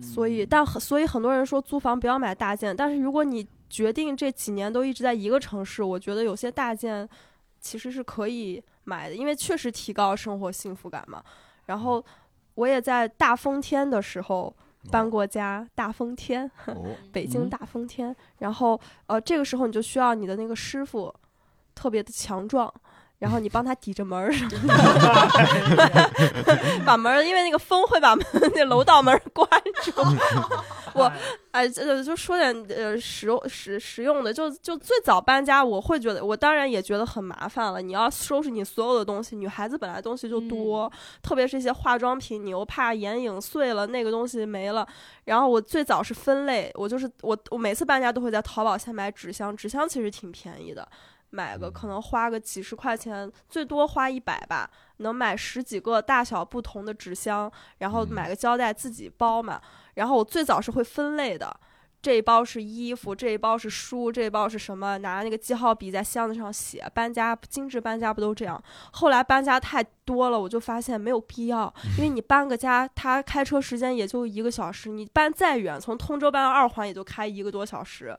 [0.00, 7.06] 所嗯以，但很所以很多人说租房不要买大件，但是如果你决定这几年都一直在一个城市，我觉得有些大件
[7.60, 11.22] 其实是可以买的，因为确实提高生活幸福感嘛。
[11.66, 12.02] 然后
[12.54, 14.54] 我也在大风天的时候
[14.90, 16.50] 搬过家，大风天，
[17.12, 18.14] 北京大风天。
[18.38, 21.14] 然后呃，这个时候你就需要你的那个师傅
[21.74, 22.72] 特别的强壮。
[23.18, 26.10] 然后你帮他抵着门儿什么的，
[26.86, 29.48] 把门，因为那个风会把门那楼道门关
[29.82, 29.92] 住。
[30.94, 31.12] 我
[31.50, 37.82] 哎，这就说点呃实用实实用的，就就最早搬家，我会觉得，我当然也觉得很麻烦了。
[37.82, 40.90] 你要收拾你所有的东西，女孩子本来东西就多，
[41.22, 44.86] 特别是一些化妆品，你又怕眼影碎了，那个东西没了。
[45.24, 50.88] 然后我最早是分类，我就是我我每次搬家都会在淘宝先买纸箱，纸箱其实挺便宜的。
[51.30, 59.60] 买个可能花个几十块钱，最多花一百吧，能买十几个大小不同的纸箱，然后嗯买个胶带自己包嘛。
[59.94, 61.54] 然后我最早是会分类的，
[62.00, 64.96] 这一包是衣服，这一包是书，这一包是什么？
[64.98, 66.90] 拿那个记号笔在箱子上写。
[66.94, 68.62] 搬家精致搬家不都这样？
[68.92, 78.16] 后来搬家太多了，我就发现没有必要，因为你搬个家，他开车时间也就一个小时，你搬再远，从通州搬到二环也就开一个多小时。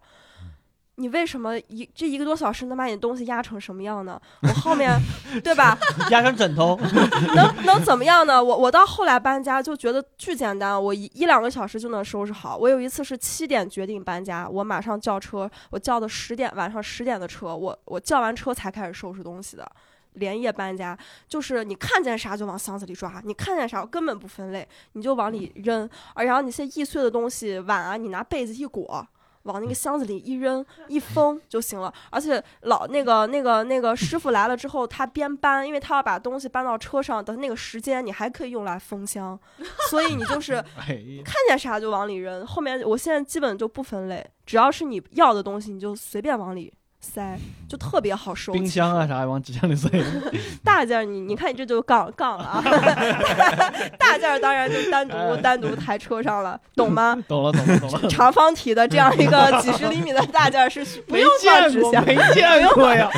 [0.99, 4.21] 你为什么一这一个多小时能把你东西压成什么样呢？
[4.41, 4.99] 我后面，
[5.43, 5.77] 对吧？
[6.11, 6.77] 压成枕头，
[7.35, 8.43] 能能怎么样呢？
[8.43, 12.57] 我我到后来搬家就觉得巨简单，我一一两个小时就能收拾好。
[12.57, 19.65] 我有一次是七点决定搬家，我马上叫车，我叫的十点晚上十点的车，我我叫完车才开始收拾东西的。
[20.13, 20.97] 连夜搬家，
[21.29, 25.87] 就是你看见啥就往箱子里抓，你看见啥根本不分类，你就往里扔。
[26.15, 29.07] 而然后那些易碎的东西，碗啊，你拿被子一裹，
[29.43, 31.93] 往那个箱子里一扔一封就行了。
[32.09, 39.39] 而且老那个那个那个师傅来了之后，他边搬，因为他要把东西搬到车上的那个时间，你还可以用来封箱，
[39.89, 42.45] 所以你就 是看见啥就往里扔。
[42.45, 48.51] 后面我现在基本就不分类，只要是你要的东西，你就随便往里塞，就特别好收。
[48.51, 49.89] 冰箱啊啥往纸箱里塞，
[50.63, 52.61] 大件儿你你看你这就杠杠了啊，
[53.97, 57.17] 大件儿当然就单独单独抬车上了，懂吗？
[57.27, 61.31] 懂了懂了懂了，长方体的这样一个几十厘米的大件儿是不没用
[61.69, 63.09] 纸箱，没见过呀，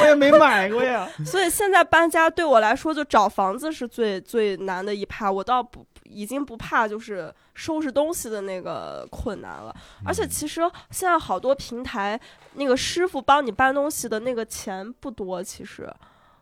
[0.00, 1.06] 我也没买过呀。
[1.26, 5.30] 所以现在搬家对我来说，就找房子是最最难的一趴。
[5.30, 9.74] 我倒不已经不怕就是收拾东西的那个困难了。
[10.04, 12.18] 而且其实现在好多平台，
[12.54, 15.92] 那个师傅帮你搬东西的那个钱不多，其实。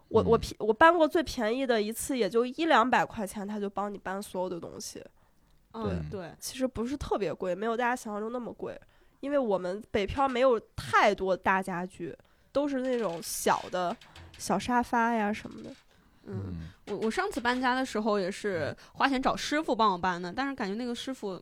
[0.09, 5.03] 我我嗯便我搬过最便宜的一次也就一两百块钱，他就帮你搬所有的东西，
[5.73, 8.79] 嗯，对，其实不是特别贵，没有大家想象中那么贵。
[9.21, 12.15] 因为我们北漂没有太多大家具，
[12.53, 13.97] 都是那种小的
[14.37, 15.71] 小沙发呀什么的。
[16.27, 21.41] 嗯，嗯，我我上次搬家的时候也是花钱找师傅帮我搬的，但是感觉那个师傅，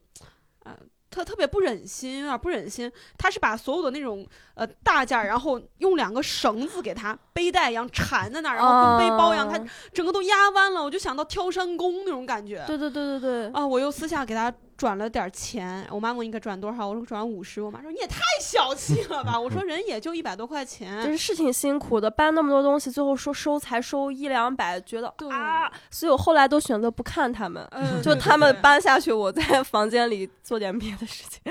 [0.65, 0.77] 呃，
[1.11, 2.91] 特特别不忍心，有点不忍心。
[3.19, 10.83] 他是把所有的那种呃大件儿，然后用两个绳子给他背带一样缠在那儿，然后跟背包一样，他啊整个都压弯了。
[10.83, 12.65] 我就想到挑山工那种感觉。
[12.67, 31.43] 对对对对对，啊，我又私下给他转了点儿钱，我妈问你该转多少，我说转五十，我妈说你也太小气了吧，我说人也就一百多块钱就钱，是是挺辛苦的，搬那么多东西，最后说收才收一两百，觉得啊，所以我后来都选择不看他们，嗯，就他们搬下去，我在房间里做点别的事情，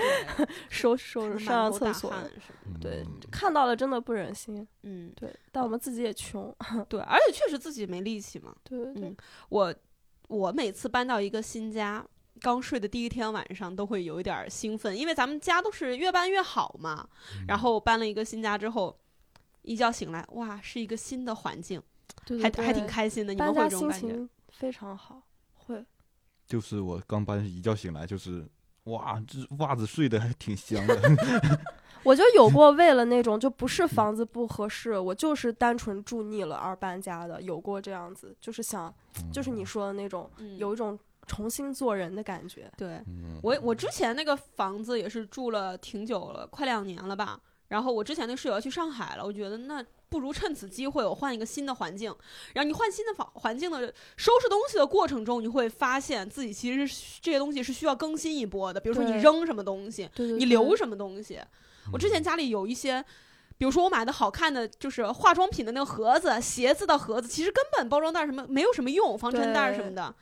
[0.68, 2.12] 收拾收拾上上厕所。
[2.82, 4.68] 对嗯，看到了真的不忍心。
[4.82, 6.52] 嗯，对，但我们自己也穷。
[6.90, 8.56] 对，而且确实自己没力气嘛。
[8.64, 9.18] 对对对嗯，
[9.50, 9.76] 我
[10.30, 12.04] 我每次搬到一个新家，
[12.40, 17.08] 刚睡的第一天晚上都会有一点儿兴奋，因为咱们家都是越搬越好嘛。
[17.48, 18.98] 然后搬了一个新家之后，
[19.62, 21.82] 一觉醒来，哇，是一个新的环境，
[22.26, 23.34] 对对还还挺开心的。
[23.34, 24.16] 你们会搬家心有这种感觉？
[24.16, 25.22] 情非常好，
[25.54, 25.86] 会。
[26.48, 28.48] 就是我刚搬一觉醒来，就是
[28.86, 31.00] 哇，这袜子睡得还挺香的。
[32.04, 38.92] 我就有过为了那种就不是房子不合适，我就是单纯住腻了而搬家的，有过这样子，就是想，
[39.34, 40.98] 就是你说的那种，嗯，有一种
[41.30, 42.70] 重新做人的感觉。
[42.76, 42.96] 对。
[43.08, 47.40] 嗯，我我之前那个房子也是住了挺久了，快两年了吧。
[47.68, 52.14] 然后我之前那个室友要去上海了，我觉得那不如趁此机会我换一个新的环境。
[52.54, 53.80] 然后你换新的房环境的
[54.18, 58.80] 收拾东西的过程中，你会发现自己其实这些东西是需要更新一波的。
[58.80, 61.40] 比如说你扔什么东西，你留什么东西。
[61.94, 63.06] 我之前家里有一些。
[63.60, 70.16] 比如说，我买的好看的就是化妆品的那个盒子、鞋子的盒子，其实根本包装袋什么没有什么用，防尘袋什么的，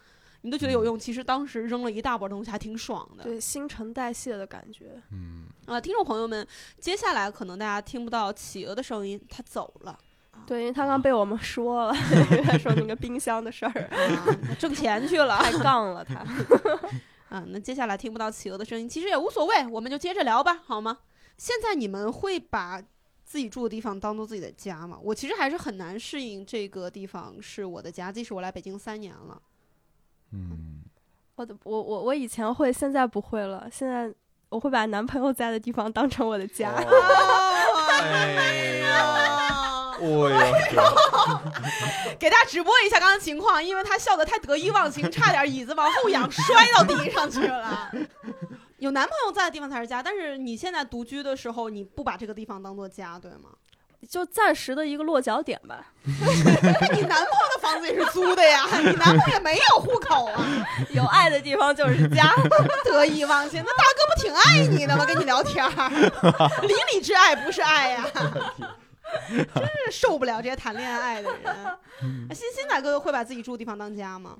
[0.48, 0.98] 你都觉得有用。
[0.98, 3.24] 其实当时扔了一大波东西，还挺爽的。
[3.26, 5.00] 对新陈代谢的感觉。
[5.12, 6.48] 嗯，啊，听众朋友们，
[6.80, 10.00] 接下来可能大家听不到企鹅的声音，它走了，
[10.48, 11.94] 对，因为他刚被我们说了，
[12.48, 14.26] 他说那个冰箱的事儿，啊，
[14.58, 15.38] 挣钱去了。
[15.44, 16.26] 太杠了他。
[17.28, 21.00] 啊，那接下来听不到企鹅的声音，其实也无所谓，我们就接着聊吧，好吗？
[21.38, 22.82] 现在你们会把
[23.26, 24.98] 自己住的地方当做自己的家吗？
[25.04, 29.42] 我其实还是很难适应这个地方是我的家，即使我来北京三年了。
[30.32, 30.84] 嗯，
[31.36, 33.68] 我的我我我以前会，现在不会了。
[33.72, 34.14] 现在
[34.50, 36.72] 我会把男朋友在的地方当成我的家。
[38.00, 40.40] 哎呀，我呀，
[42.20, 47.92] 给大家直播一下刚刚情况，因为他笑得太得意忘形，差点椅子往后仰摔到地上去了。
[48.78, 53.50] 有男朋友在的地方才是家，但是你现在独居的时候，你不把这个地方当做家，对吗？
[54.10, 55.94] 就暂时的一个落脚点吧。
[56.04, 60.46] 你男朋友的房子也是租的呀， 你男朋友也没有户口啊，
[60.92, 62.34] 有爱的地方就是家。
[62.86, 63.64] 得意忘形。
[63.66, 65.06] 那大哥不挺爱你的吗？
[65.06, 65.90] 跟你聊天儿，
[66.62, 68.06] 邻里之爱不是爱呀，
[69.28, 71.54] 真是受不了这些谈恋爱的人。
[72.34, 74.38] 欣欣大哥会把自己住的地方当家吗？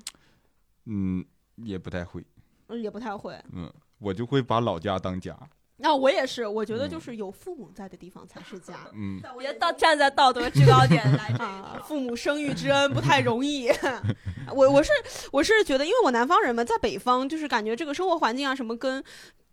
[0.86, 1.24] 嗯，
[1.56, 2.24] 也不太会，
[2.68, 3.38] 嗯，也不太会。
[3.52, 5.36] 嗯，我就会把老家当家，
[5.80, 8.74] 那、我也是，我觉得就是有父母在的地方才是家。
[8.92, 13.68] 嗯，别到站在道德制高点来这 啊，父母生育之恩不太容易。
[14.52, 14.90] 我我是
[15.30, 19.02] 我是觉得，因为我南方人嘛，在北方就是感觉这个生活环境啊什么跟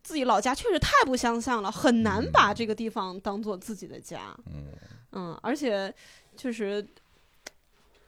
[0.01, 4.35] 自己老家确实太不相像了，很难把这个地方当做自己的家。
[4.47, 4.65] 嗯
[5.11, 5.93] 嗯，而且
[6.35, 6.85] 确实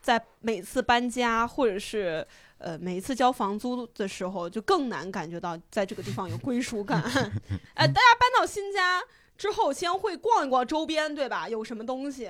[0.01, 2.26] 在每次搬家或者是
[2.58, 7.01] 呃每一次交房租的时候，就更难感觉到在这个地方有归属感。
[7.76, 9.01] 哎，大家搬到新家
[9.38, 11.47] 之后，先会逛一逛周边，对吧？
[11.47, 12.30] 有什么东西？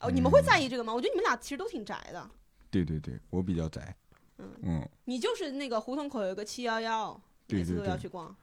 [0.00, 0.92] 哦，你们会在意这个吗？
[0.92, 2.30] 我觉得你们俩其实都挺宅的。
[2.70, 3.96] 对对对，我比较宅，
[4.38, 8.36] 嗯嗯，你就是那个胡同口有一个七幺幺，每次都要去逛。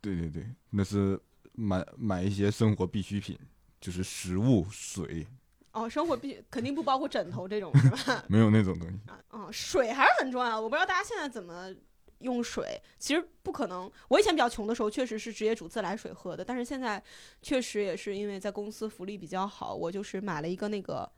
[0.00, 1.18] 对对对，那是
[1.52, 3.38] 买买一些生活必需品，
[3.80, 5.26] 就是食物、水，
[5.72, 8.24] 哦，生活必肯定不包括枕头这种是吧？
[8.28, 8.96] 没有那种东西。
[9.06, 10.60] 啊，嗯，水还是很重要。
[10.60, 11.72] 我不知道大家现在怎么
[12.20, 13.90] 用水，其实不可能。
[14.08, 17.02] 我以前比较穷的时候，确实是直接煮自来水喝的，但是现在
[17.42, 21.10] 确实也是因为在公司福利比较好，我就是买了一个那个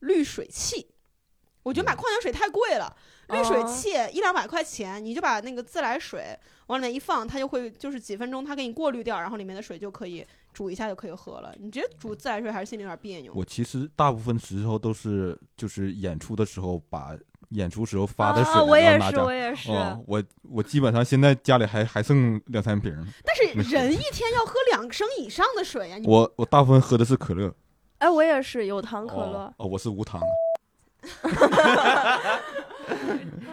[0.00, 0.90] 滤水器。
[1.62, 2.94] 我觉得买矿泉水太贵了，
[3.28, 11.54] 滤水哦器一两百块钱，你就把那个自来水往里面一放，它就会就是几分钟它给你过滤掉，然后里面的水就可以煮一下就可以喝了。
[11.58, 13.32] 你直接煮自来水还是心里有点别扭。
[13.34, 17.14] 我其实大部分时候都是就是演出的时候把
[17.50, 19.70] 演出时候发的水，啊，我也是，我也是。
[19.70, 22.90] 哦，我我基本上现在家里还还剩两三瓶，
[23.22, 23.42] 但是
[23.74, 27.54] 人一天要喝两升以上的水呀、你我我大部分喝的是可乐，
[27.98, 29.54] 哎，我也是有糖可乐哦。
[29.58, 30.20] 哦，我是无糖，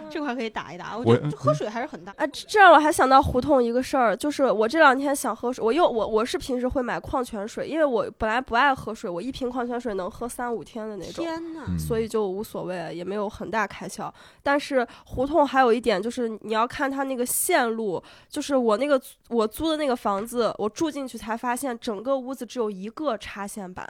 [0.09, 0.97] 这块可以打一打。
[0.97, 2.11] 我我觉得喝水还是很大。
[2.17, 11.23] 啊，这这让我还想到胡同一个事儿，就是我这两天想喝水，我又我我是平时会买矿泉水，因为我本来不爱喝水，我一瓶矿泉水能喝三五天的那种。
[11.23, 11.41] 天
[11.79, 14.13] 所以就无所谓，也没有很大开销。
[14.43, 23.89] 但是胡同还有一点就是，你要看它那个线路，就是我那个我租的那个房子，我住进去才发现，整个屋子只有一个插线板，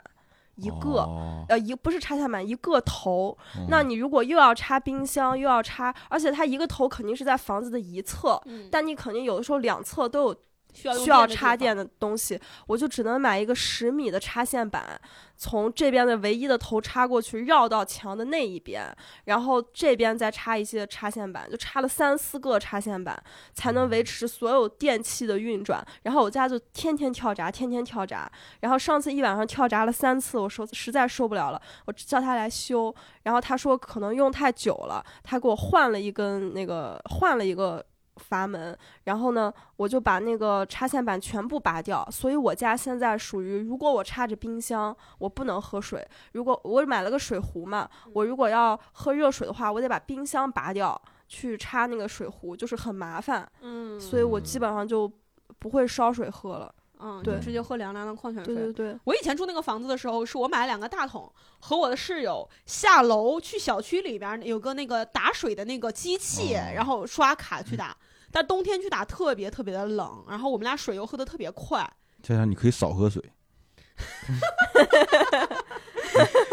[0.56, 1.02] 一个。
[1.02, 3.36] 哦呃，一不是插线板，一个头。
[3.56, 10.36] 哦那你如果又要插冰箱，又要插，而且它一个头肯定是在房子的一侧，嗯，但你肯定有的时候两侧都有
[10.72, 15.00] 需要插电的东西，我就只能买一个十米的插线板，
[15.36, 18.94] 从这边的唯一的头插过去，绕到墙的那一边，
[19.24, 25.84] 然后这边再插一些插线板，就插了三四个插线板，才能维持所有电器的运转。
[26.02, 28.30] 然后我家就天天跳闸，天天跳闸。
[28.60, 32.94] 然后上次一晚上跳闸了三次，我受实在受不了了，我叫他来修。
[33.24, 37.84] 然后他说可能用太久了，他给我换了一根那个换了一个
[38.22, 42.06] 阀门，然后呢，我就把那个插线板全部拔掉。
[42.10, 46.00] 所以我家现在属于，如果我插着冰箱，我不能喝水；
[46.32, 53.50] 如果我买了个水壶嘛，我如果要喝热水的话，我得把冰箱拔掉去插那个水壶，就是很麻烦。
[53.60, 55.10] 嗯，所以我基本上就
[55.58, 56.74] 不会烧水喝了。
[57.04, 58.54] 嗯，对直接喝凉凉的矿泉水。
[58.54, 67.96] 对对对，我以前住那个房子的时候，是我买了两个大桶，和我的室友下楼去小区里边儿有个那个打水的那个机器，哦然后刷卡去打。
[68.32, 71.88] 但冬天去打特别特别的冷，然后我们俩水又喝的特别快。
[72.22, 73.22] 佳佳，你可以少喝水，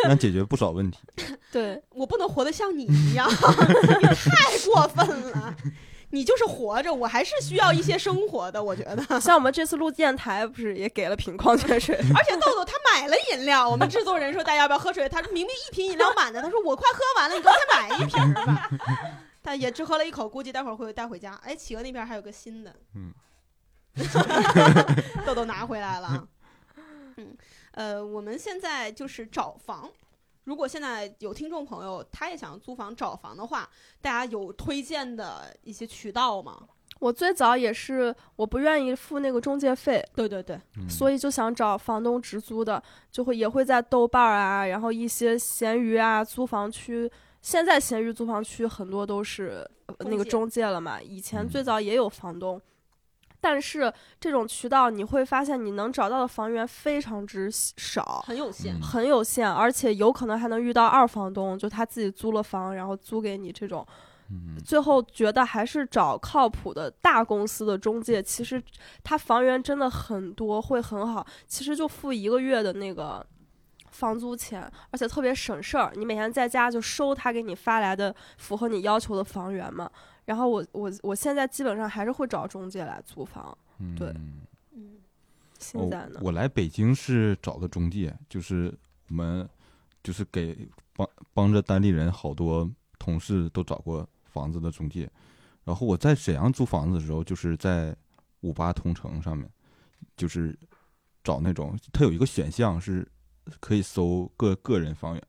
[0.06, 1.00] 能解决不少问题。
[1.52, 5.56] 对， 我不能活得像你一样，你太过分了。
[6.12, 9.22] 你就是活着，我还是需要一些生活的，我觉得。
[9.22, 11.96] 像我们这次录电台，不是也给了瓶矿泉水？
[12.18, 18.70] 而且豆豆他买了饮料，我们制作人说大家要不要喝水，他说明明一瓶饮料满的，他说我快喝完了，你给我再买一瓶吧。
[19.42, 21.34] 他也只喝了一口，估计待会儿会带回家。
[21.44, 23.14] 哎，企鹅那边还有个新的，嗯，
[25.26, 26.28] 豆豆拿回来了。
[27.18, 27.36] 嗯，
[27.72, 29.90] 呃，我们现在就是找房。
[30.46, 33.70] 如果现在有听众朋友他也想租房找房的话，
[34.02, 36.68] 大家有推荐的一些渠道吗？
[37.00, 42.82] 我最早也是，我不愿意付那个中介费，对对对，嗯所以就想找房东直租的，
[43.12, 47.10] 就会也会在豆瓣啊，然后一些闲鱼啊租房区。
[47.42, 52.62] 现在闲鱼租房区很多都是呃那个中介了嘛，以前嗯最早也有房东，
[53.40, 58.24] 但是这种渠道你会发现你能找到的房源非常之少。
[58.28, 58.76] 很有限。
[58.76, 63.86] 嗯很有限，而且有可能还能遇到二房东，就他自己租了房，然后租给你这种。
[64.32, 68.62] 嗯最后觉得还是找靠谱的大公司的中介，其实
[69.04, 71.26] 他房源真的很多，会很好。
[71.48, 73.26] 其实就付一个月的那个
[73.92, 74.62] 房租钱，
[74.92, 75.92] 而且特别省事儿。
[75.96, 79.90] 你每天在家就收他给你发来的符合你要求的房源嘛。
[80.26, 83.58] 然后我我我现在基本上还是会找中介来租房。
[83.80, 84.10] 嗯对
[84.74, 85.00] 嗯，
[85.58, 88.72] 现在呢哦，我来北京是找的中介，就是
[89.08, 89.48] 我们
[90.04, 95.10] 就是给帮帮着单立人好多同事都找过房子的中介。
[95.64, 97.96] 然后我在沈阳租房子的时候，就是在
[98.42, 99.50] 五八同城上面，
[100.16, 100.58] 就是
[101.24, 103.08] 找那种，它有一个选项是
[103.60, 105.24] 可以搜个个人房源，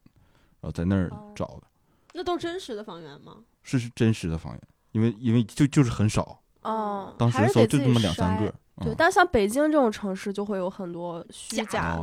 [0.60, 1.62] 然后在那儿哦找的，
[2.12, 3.36] 那都是真实的房源吗？
[3.62, 4.62] 是是真实的房源，
[4.92, 8.52] 因为因为就就是很少，哦，当时搜就这么两三个。
[8.80, 11.98] 对，嗯但像北京这种城市就会有很多虚假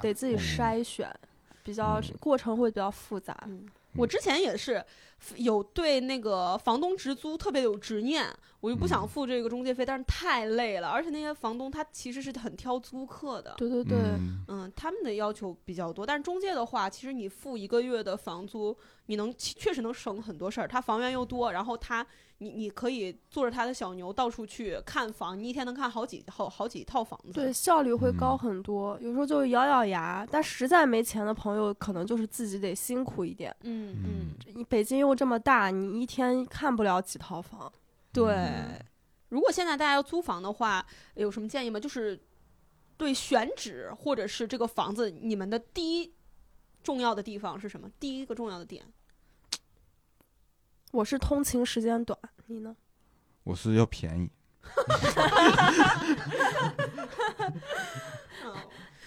[0.00, 1.12] 得自己嗯筛选，
[1.64, 3.36] 比较嗯过程会比较复杂。
[3.46, 4.84] 嗯，我之前也是
[5.36, 8.24] 有对那个房东直租特别有执念，
[8.62, 13.54] 我就不想嗯付这个中介费，但是太累了，而且那些房东他其实是很挑租客的。
[13.58, 20.68] 对对对，嗯嗯，他们的要求比较多，但是中介的话，其实你付一个月的房租，你能确实能省很多事儿。
[20.68, 22.06] 他房源又多，然后他
[22.38, 27.32] 你你可以坐着他的小牛到处去看房，你一天能看好几好好几套房子。
[27.32, 28.96] 对，效率会高嗯很多。
[29.00, 33.52] 有时候就咬咬牙，但实在没钱的朋友，可能就是自己得辛苦一点。
[33.62, 34.04] 嗯嗯
[34.46, 37.72] 嗯，你北京又这么大，你一天看不了几套房。
[38.12, 38.34] 对。
[38.34, 38.78] 嗯
[39.32, 41.80] 如果现在大家要租房的话，有什么建议吗？
[41.80, 42.22] 就是
[42.98, 46.12] 对选址或者是这个房子，你们的第一
[46.82, 47.88] 重要的地方是什么？
[47.98, 48.84] 第一个重要的点？
[50.90, 52.76] 我是通勤时间短，你呢？
[53.44, 54.30] 我是要便宜，
[58.44, 58.54] 嗯，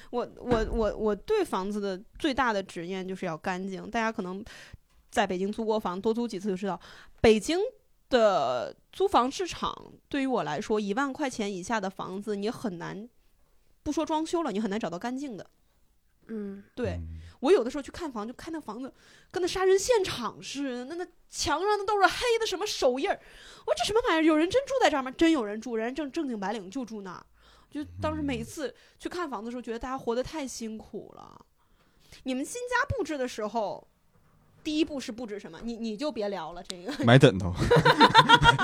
[0.10, 3.88] 我我我我对房子的最大的执念就是要干净。
[3.92, 4.44] 大家可能
[5.12, 6.82] 在北京租过房，多租几次就知道，
[7.22, 7.60] 北京
[8.10, 13.10] 的租房市场对于我来说，一万块钱以下的房子你很难，
[13.84, 15.50] 不说装修了，你很难找到干净的。
[16.28, 18.92] 嗯，对嗯我有的时候去看房，就看那房子
[19.30, 23.20] 跟那杀人现场似的，那那墙上那都是黑的什么手印儿，
[23.66, 24.24] 我说这什么玩意儿？
[24.24, 25.12] 有人真住在这儿吗？
[25.12, 27.26] 真有人住，人家正正经白领就住那儿。
[27.70, 31.46] 就当时每次去看房子的时候，觉得大家活得太辛苦了。
[32.24, 33.86] 你们新家布置的时候，
[34.66, 35.60] 第一步是布置什么？
[35.64, 37.54] 你你就别聊了，这个 买枕头，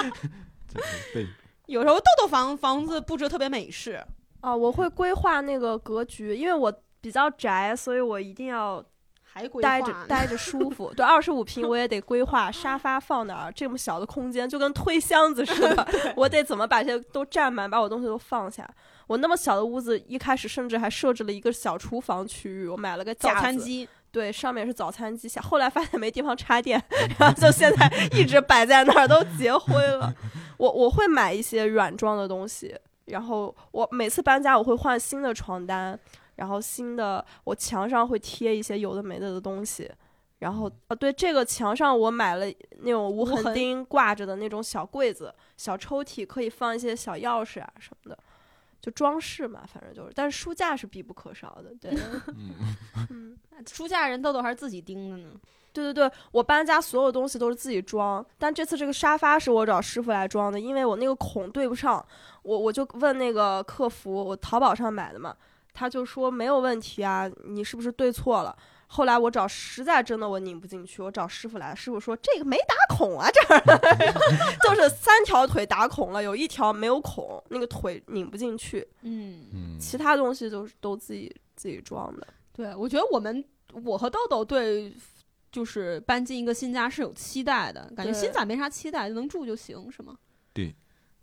[1.68, 4.04] 有时候豆豆房房子布置特别美式，
[4.42, 8.84] 啊，我会规划那个格局，因为我比较宅，所以我一定要
[9.22, 10.92] 还规待着待着舒服。
[10.94, 18.70] 对，二十五平我也得规划沙发放哪儿，这么小的空间就跟推箱子似的，我得怎么把这些都占满，把我东西都放下。
[19.08, 26.84] 我那么小的屋子，一开始甚至还设置了一个小厨房区域，我买了个早架子，餐机，对，上面是早餐机，下后来发现没地方插电，
[27.18, 30.14] 然后就现在一直摆在那儿，都结灰了。
[30.58, 35.98] 我我会买一些软装的东西，然后我每次搬家我会换新的床单，
[36.36, 39.90] 然后新的我墙上会贴一些有的没的的东西。
[40.40, 48.18] 然后，呃，对，这个墙上我买了那种无痕钉挂着的那种小柜子、小抽屉，可以放一些小钥匙啊什么的，
[48.82, 50.12] 就装饰嘛，反正就是。
[50.14, 51.92] 但是书架是必不可少的，对。
[52.36, 52.56] 嗯
[53.10, 53.38] 嗯
[53.70, 55.30] 书架人豆豆还是自己钉的呢。
[55.74, 62.06] 对对对，我搬家所有东西都是自己装，但这次这个沙发是我找师傅来装的，因为我那个孔对不上，
[62.44, 65.34] 我我就问那个客服，我淘宝上买的嘛，
[65.74, 68.54] 他就说没有问题啊，你是不是对错了？
[68.94, 73.62] 后来我找实在真的我拧不进去，我找师傅来，师傅说这个没打孔啊，这儿
[74.68, 82.28] 就是三条腿打孔了，有一条没有孔，那个腿拧不进去，嗯，嗯，其他东西都是都自己自己装的。
[82.52, 83.42] 对，我觉得我们
[83.86, 84.94] 我和豆豆对
[85.54, 90.18] 就是搬进一个新家是有期待的，感觉新家没啥期待，能住就行，是吗？
[90.52, 90.76] 对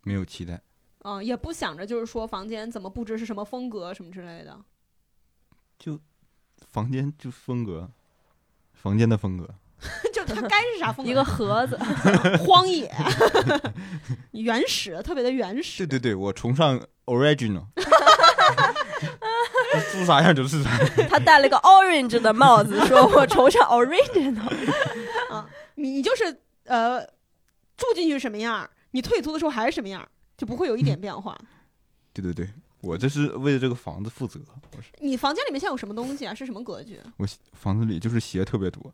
[0.04, 0.58] 没有期待，
[1.04, 4.58] 嗯，也不想着就是说房间怎么布置是什么风格什么之类的。
[6.70, 7.90] 房间就风格，
[8.72, 9.48] 房间的风格，
[10.12, 11.10] 就它该是啥风格？
[11.10, 11.78] 一个盒子，
[12.44, 12.90] 荒野、
[14.32, 15.86] 原始，特别的原始。
[15.86, 17.64] 对对对，我崇尚 original，
[19.92, 20.70] 住啥样就是啥。
[21.08, 24.52] 他戴了个 orange 的帽子，说我崇尚 original。
[25.76, 26.24] 你你就是
[26.64, 27.00] 呃，
[27.76, 30.06] 住进去什么样，你退租的时候还是什么样，
[30.36, 31.38] 就不会有一点变化。
[32.12, 32.48] 对对对，
[32.80, 34.40] 我这是为了这个房子负责。
[34.76, 36.34] 我是你房间里面现在有什么东西啊？
[36.34, 37.00] 是什么格局？
[37.16, 38.92] 我房子里就是鞋特别多，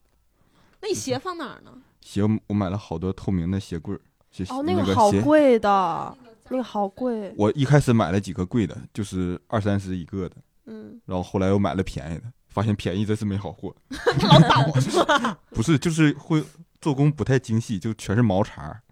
[0.81, 1.73] 那你鞋放哪儿呢？
[2.01, 4.01] 鞋我买了好多透明的鞋柜儿。
[4.31, 6.19] 鞋哦，那个好，贵的，
[6.49, 7.33] 那个好贵。
[7.39, 13.73] 我一开始买了几个贵的，就是二三十一个的，嗯，然后后来又买了便宜的，发现便宜真是没好货。
[13.89, 15.39] 它老倒 是吧？
[15.51, 16.43] 不是，就是会
[16.81, 18.83] 做工不太精细，就全是毛茬儿，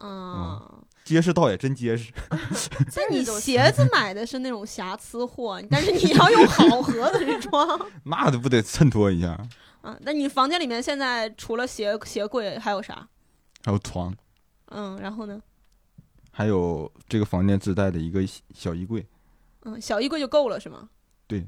[0.00, 0.79] 嗯，
[1.10, 2.12] 结实倒也真结实。
[2.94, 7.66] 那你鞋子买的是那种瑕疵货，但是你要用好盒子去装
[8.06, 9.30] 那不得衬托一下？
[9.82, 9.96] 啊。
[10.02, 13.08] 那你房间里面现在除了鞋鞋柜还有啥？
[13.64, 14.14] 还有床，
[14.66, 15.40] 嗯，然后呢？
[16.30, 19.04] 还有这个房间自带的一个小小衣柜。
[19.64, 20.88] 嗯，小衣柜就够了是吗？
[21.26, 21.44] 对。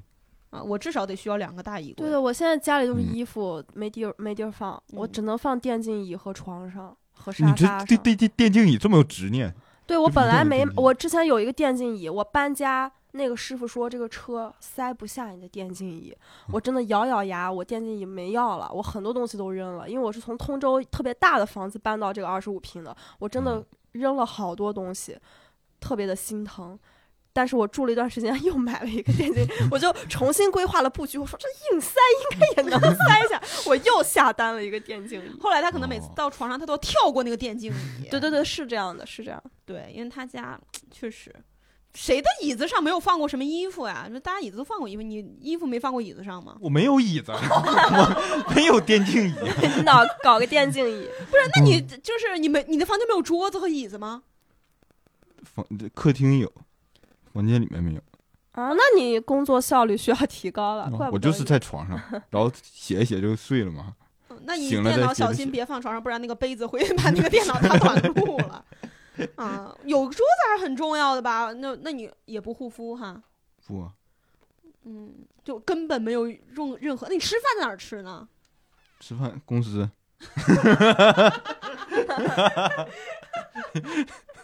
[0.50, 2.04] 啊，我至少得需要两个大衣柜。
[2.04, 8.14] 对的，我现在家里都是嗯衣服，没地儿没地儿放，我嗯只能放电竞椅和床上和你沙这对。
[8.14, 9.54] 对对电竞椅这么有执念？
[9.86, 16.16] 对我本来没我之前有一个电竞椅，我搬家那个师傅说这个车塞不下你的电竞椅，
[16.50, 25.18] 我真的咬咬牙，我电竞椅没要了，我很多东西都扔了，因为我是从通州特别大的房子搬到这个二十五平的，我真的嗯扔了好多东西，
[25.80, 26.78] 特别的心疼。
[27.32, 31.16] 但是我住了一段时间， 又买了一个电竞椅，我就重新规划了布局。
[31.16, 31.94] 我说这硬塞
[32.32, 35.40] 应该也能塞下，我又下单了一个电竞椅。
[35.40, 38.08] 后来他可能每次哦到床上，他都要跳过那个电竞椅。
[38.10, 39.42] 对对对，是这样的，是这样。
[39.64, 40.60] 对，因为他家
[40.90, 41.34] 确实，
[41.94, 44.06] 谁的椅子上没有放过什么衣服呀？
[44.12, 46.56] 就大家椅子都放过衣服，你衣服没放过椅子上吗？
[46.60, 49.34] 我没有椅子， 我没有电竞椅。
[49.76, 54.22] 你 脑搞个电竞椅，不是，那你就是你没你的房间没有桌子和椅子吗？
[55.42, 56.52] 房客厅有，
[57.32, 58.00] 房间里面没有。
[58.52, 61.98] 啊，那你工作效率需要提高了，怪不得我就是在床上，
[62.30, 63.86] 然后写一写就睡了嘛。
[63.88, 68.64] 嗯那你电脑小心别放床上，不然那个杯子会 把那个电脑打短路了。
[69.36, 71.52] 啊，有个桌子还是很重要的吧？
[71.52, 73.22] 那那你也不护肤哈？
[73.66, 73.88] 不，
[74.84, 75.12] 嗯，
[75.44, 77.06] 就根本没有用任何。
[77.08, 78.26] 那你吃饭在哪儿吃呢？
[78.98, 79.88] 吃饭公司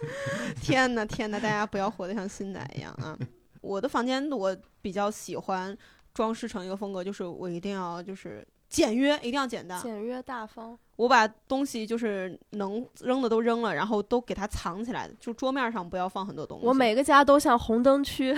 [0.61, 3.17] 天呐天呐，大家不要活得像新仔一样啊！
[3.61, 5.77] 我的房间我比较喜欢
[6.15, 9.81] 装饰成一个风格，就是我一定要就是简约，一定要简单。
[9.83, 10.79] 简约大方。
[10.97, 16.67] 我把东西就是能扔的都扔了，然后都给它藏起来，就桌面上不要放很多东西。
[16.67, 18.35] 我每个家都像红灯区，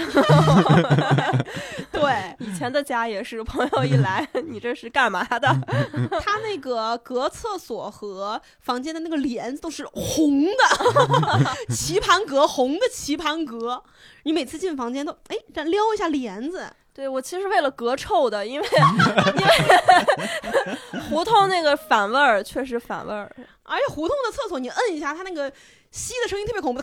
[1.91, 5.49] 对以前的家也是，朋友一来， 你这是干嘛的？
[6.20, 13.83] 他那个隔厕所和房间的那个帘子都是红的，棋盘格红的棋盘格。
[14.24, 16.70] 你每次进房间都哎，这撩一下帘子，
[17.01, 23.34] 对我其实为了隔臭的，因为因为 胡同那个反味儿确实反味儿。
[23.62, 25.51] 而且胡同的厕所你摁一下，它那个
[25.90, 26.82] 吸的声音特别恐怖，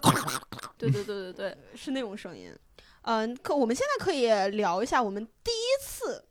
[0.75, 2.51] 对对对对对， 是那种声音。
[3.03, 6.25] 嗯、可我们现在可以聊一下我们第一次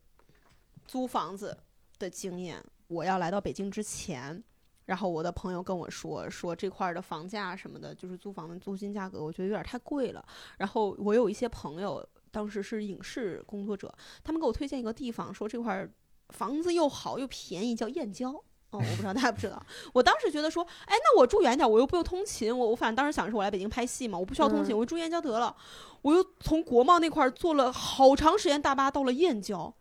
[0.84, 1.56] 租房子
[2.00, 2.60] 的经验。
[2.88, 4.42] 我要来到北京之前，
[4.84, 10.24] 然后我的朋友跟我说，说这块儿的房价什么的，就是租房的租金价格，我觉得有点太贵了。
[10.58, 12.04] 然后我有一些朋友，
[12.36, 13.90] 当时是影视工作者，
[14.22, 15.90] 他们给我推荐一个地方，说这块儿
[16.28, 18.30] 房子又好又便宜，叫燕郊。
[18.68, 19.64] 哦，我不知道大家不知道。
[19.94, 25.56] 我当时觉得说，哎，那我住远点，我又不用通勤，我我反正当时想是我来北京拍戏嘛，我不需要通勤，嗯我就住燕郊得了。
[26.02, 29.74] 我又从国贸那块儿坐了好长时间大巴到了燕郊，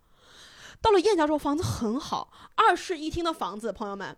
[0.80, 4.16] 到了燕郊之后，房子很好，二室一厅的房子，朋友们，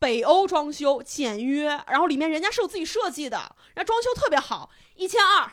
[0.00, 5.52] 北欧装修，简约，然后里面人家是有自己设计的，人家装修特别好，一千二，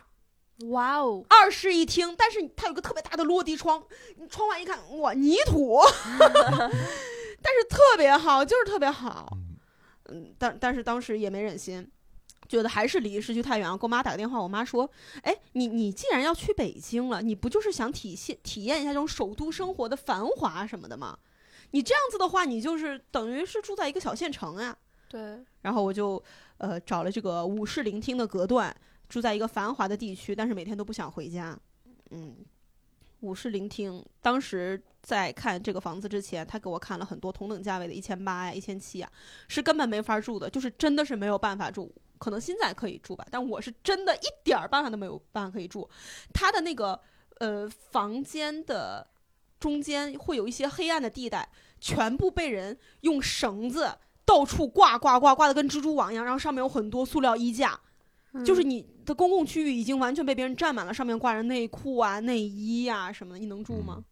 [0.68, 3.82] 哇哦，二室一厅，但是它有个特别大的落地窗，
[4.18, 5.80] 你窗外一看，哇，泥土，
[6.20, 9.38] 但是特别好，就是特别好。
[10.10, 11.90] 嗯，但但是当时也没忍心，
[12.48, 13.78] 觉得还是离市区太远了。
[13.78, 14.90] 给我妈打个电话，我妈说
[15.24, 21.18] ：“哎，你你既然要去北京了，你不就是想体现体验一下这种首都生活的繁华什么的吗？
[21.72, 24.76] 你这样子的话，你就是等于是住在一个小县城呀。
[25.08, 26.22] 对，然后我就
[26.58, 28.76] 呃找了这个五室聆厅的隔断，
[29.10, 31.58] 住在一个繁华的地区，但是每天都不想回家。
[32.12, 32.38] 嗯，
[33.22, 39.12] 武士聆听当时在看这个房子之前，他给我看了很多同等价位的，一千八呀、一千七呀，
[39.48, 41.94] 是根本没法住的，就是真的是没有办法住。
[42.20, 45.90] 可能现在可以住吧，但我是真的一点儿办法都没有办法可以住。
[46.34, 47.00] 他的那个
[47.40, 49.08] 呃房间的
[49.60, 51.50] 中间会有一些黑暗的地带，
[51.80, 53.98] 全部被人用绳子。
[54.26, 57.80] 到处挂挂挂挂的跟蜘蛛网一样，然后上面有很多塑料衣架，
[58.46, 64.04] 就是嗯你的公共区域已经完全被别人占满了，上面挂着内裤啊、内衣啊、什么的，你能住吗？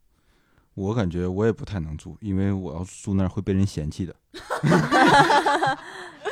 [0.74, 4.14] 我感觉我也不太能住，因为我要住那儿会被人嫌弃的。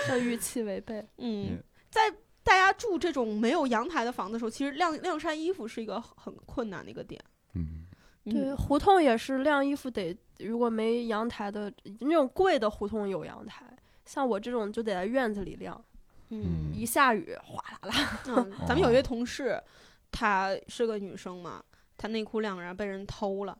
[0.06, 1.00] 这预期违背。
[1.18, 2.00] 嗯嗯，在
[2.44, 7.20] 大家住这种没有阳台的房子的时候，其实晾晾晒衣服是一个很困难的一个点。
[7.54, 7.86] 嗯，
[8.24, 13.64] 对，嗯胡同也是晾衣服得，如果没阳台的那种贵的胡同有阳台，
[14.04, 15.84] 像我这种就得在院子里晾，
[16.30, 18.20] 嗯一下雨哗啦啦。
[18.26, 19.62] 嗯， 咱们有一位同事，
[20.10, 21.64] 她是个女生嘛，
[21.96, 23.56] 她内裤晾着被人偷了，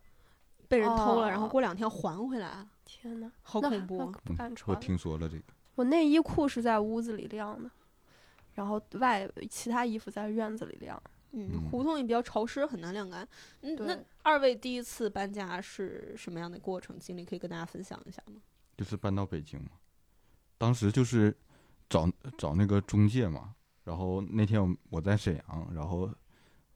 [0.69, 4.81] 被人偷了，然后哦过两天还回来了，天呐，那好恐怖不敢我穿。
[4.81, 5.45] 听说了这个。
[5.77, 7.71] 我内衣裤是在屋子里晾的，
[8.55, 11.01] 然后外其他衣服在院子里晾。
[11.33, 13.29] 嗯，嗯胡同也比较潮湿，很难晾干。
[13.61, 17.25] 嗯，那二位第一次搬家是什么样的过程经历？
[17.25, 18.41] 可以跟大家分享一下吗？
[18.77, 19.73] 就是搬到北京嘛，
[20.57, 21.37] 当时就是
[21.89, 26.11] 找找那个中介嘛，然后那天我我在沈阳，然后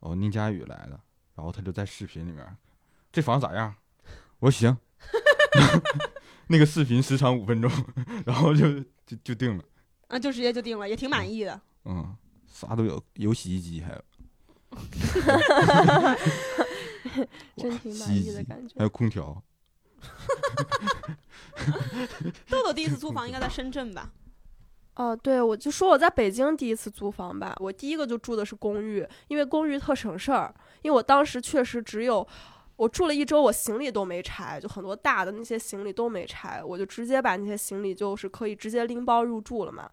[0.00, 1.00] 哦宁佳宇来了，
[1.34, 2.56] 然后他就在视频里面，
[3.12, 3.74] 这房子咋样？
[4.38, 4.76] 我说行，
[6.48, 7.70] 那个视频时长五分钟，
[8.24, 9.64] 然后就就就定了，
[10.08, 11.61] 啊，就直接就定了，也挺满意的。
[11.84, 14.02] 嗯，啥都有，有洗衣机，还有
[17.56, 18.84] 真挺满意的感觉还。
[18.84, 19.42] 有空调，
[22.48, 24.11] 豆豆第一次租房应该在深圳吧？
[24.95, 30.55] 哦，对，我就说我在北京第一次租房吧，我第一个就住的是公寓，因为公寓特省事儿。
[30.82, 32.26] 因为我当时确实只有
[32.76, 39.88] 我住了一周，我行李都没拆，就很多大的那些行李都没拆，我就直接把那些行李就是可以直接拎包入住了嘛。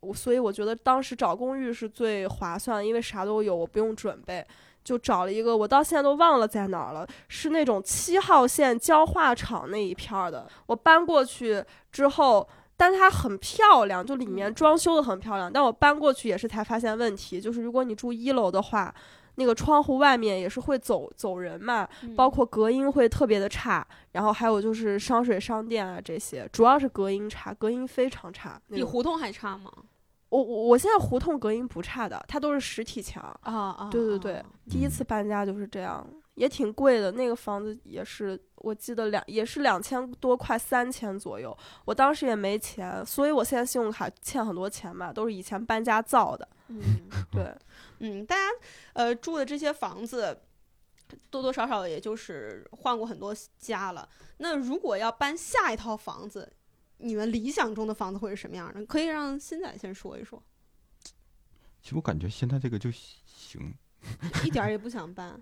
[0.00, 4.46] 我所以我觉得当时找公寓是最划算，因为啥都有，我不用准备。
[4.84, 10.44] 就找了一个，我到现在都忘了在哪儿了，是那种七号线焦化厂那一片儿的。
[10.66, 12.48] 我搬过去之后，
[12.82, 15.48] 但它很漂亮，就里面装修的很漂亮。
[15.52, 18.92] 但我搬过去也是才发现问题，就是如果你住一楼的话，
[19.36, 28.60] 那个窗户外面也是会走走人嘛，嗯包括隔音会特别的差，然后还有就是商水商店啊这些，主要是隔音差，隔音非常差。
[28.68, 29.70] 比胡同还差吗？
[30.30, 33.22] 我我我现在胡同隔音不差的，它都是实体墙。
[33.42, 36.04] 啊啊对对对，第一次搬家就是这样，
[36.34, 37.12] 也挺贵的。
[37.12, 41.56] 那个房子也是，我记得两也是两千多，快三千左右。
[41.84, 46.48] 我当时也没钱，所以我现在信用卡欠很多钱嘛，都是以前搬家造的。
[46.68, 46.80] 嗯
[47.30, 47.54] 对，
[48.00, 48.42] 嗯，大家
[48.92, 50.42] 呃住的这些房子。
[51.28, 54.08] 多多少少也就是换过很多家了。
[54.38, 56.50] 那如果要搬下一套房子，
[56.96, 58.82] 你们理想中的房子会是什么样的？
[58.86, 60.42] 可以让新仔先说一说。
[61.82, 63.74] 其实我感觉现在这个就行，
[64.42, 65.38] 一点儿也不想搬，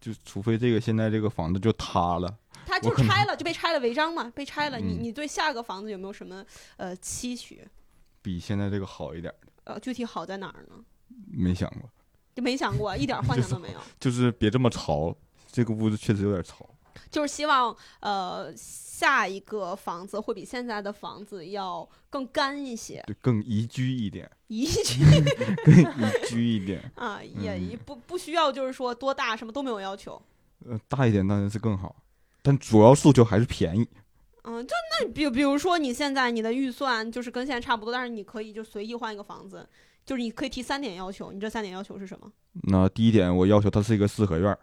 [0.00, 4.78] 就除非这个现在这个房子就塌了，他就拆了，就被拆了违章嘛，被拆了。
[4.78, 6.44] 你嗯你对下个房子有没有什么
[6.76, 7.66] 呃期许？
[8.22, 10.84] 比现在这个好一点儿，呃，具体好在哪儿呢？
[11.30, 11.90] 没想过，
[12.34, 13.80] 就没想过，一点 幻想都没有。
[13.98, 15.16] 就是别这么潮，
[15.50, 16.68] 这个屋子确实有点潮。
[17.10, 25.04] 就是希望呃下一个房子会比现在的房子要更干一些，对，更宜居一点，宜居
[25.64, 26.90] 更宜居一点。
[26.96, 30.20] 啊，也不不需要就是说多大什么都没有要求。
[30.68, 31.94] 呃，大一点当然是更好，
[32.42, 33.86] 但主要诉求还是便宜。
[34.42, 39.68] 嗯，就那比比如说你现在你的预算就是跟现在差不多，但是你可以就随意换一个房子，
[40.04, 42.32] 就是你可以提三点要求，你这三点要求是什么？
[42.62, 44.58] 那第一点，我要求它是一个四合院儿，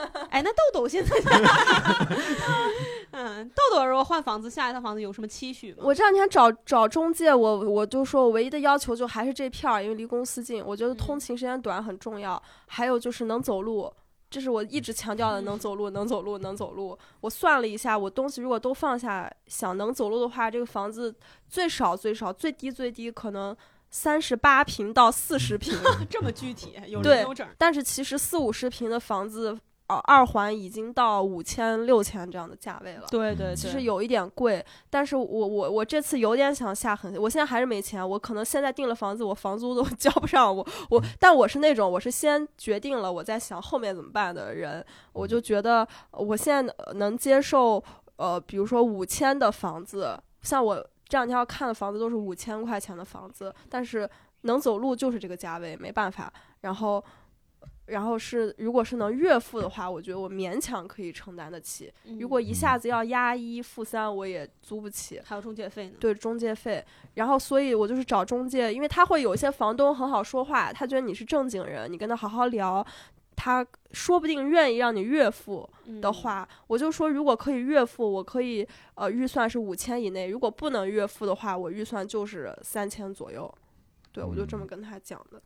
[0.30, 1.16] 哎，那豆豆现在，
[3.12, 5.78] 嗯，豆豆如果换房子，下一套房子有什么期许吗？
[5.82, 12.40] 我这两天找找中介，我我就说我唯一的要求就还是这片儿，因为离公司近，我觉得通嗯勤时间短很重要。
[12.66, 13.90] 还有就是能走路，
[14.28, 16.98] 这是我一直强调的，能走路，能走路，能走路。
[17.20, 21.14] 我算了一下，我东西如果都放下，想能走路的话，这个房子
[21.48, 23.56] 最少最少最低最低可能
[23.88, 25.72] 三十八平到四十平，
[26.10, 27.46] 这么具体，有对人有整。
[27.56, 29.58] 但是其实四五十平的房子。
[29.88, 33.06] 呃，二环已经到五千、六千这样的价位了。
[33.10, 47.82] 对对其实有一点贵，但是我我我这次有点想下狠，我现在还是没钱，我可能现在订了房子，我房租都 交不上，我我，但我是那种我是先决定了，我在想后面怎么办的人，我就觉得我现在能接受。
[48.18, 50.74] 呃，比如说五千的房子，像我
[51.06, 54.08] 这两天要看的房子都是五千块钱的房子，但是
[54.40, 56.32] 能走路就是这个价位，没办法。
[56.62, 57.04] 然后，
[57.86, 61.92] 然后是如果是能月付的话，我觉得我勉强可以承担得起。
[62.18, 65.20] 如果一下子要押一付三，我也租不起。
[65.24, 72.84] 还有中介费呢，对中介费，然后所以我就是找中介，因为他会有一些房东很好说话，他觉得你是正经人，你跟他好好聊，
[73.36, 83.52] 他说不定愿意让你月付嗯的话，我就说如果可以月付，我可以呃预算是五千以内，如果不能月付的话，我预算就是三千左右。
[84.10, 85.38] 对，我就这么跟他讲的。
[85.38, 85.40] 嗯，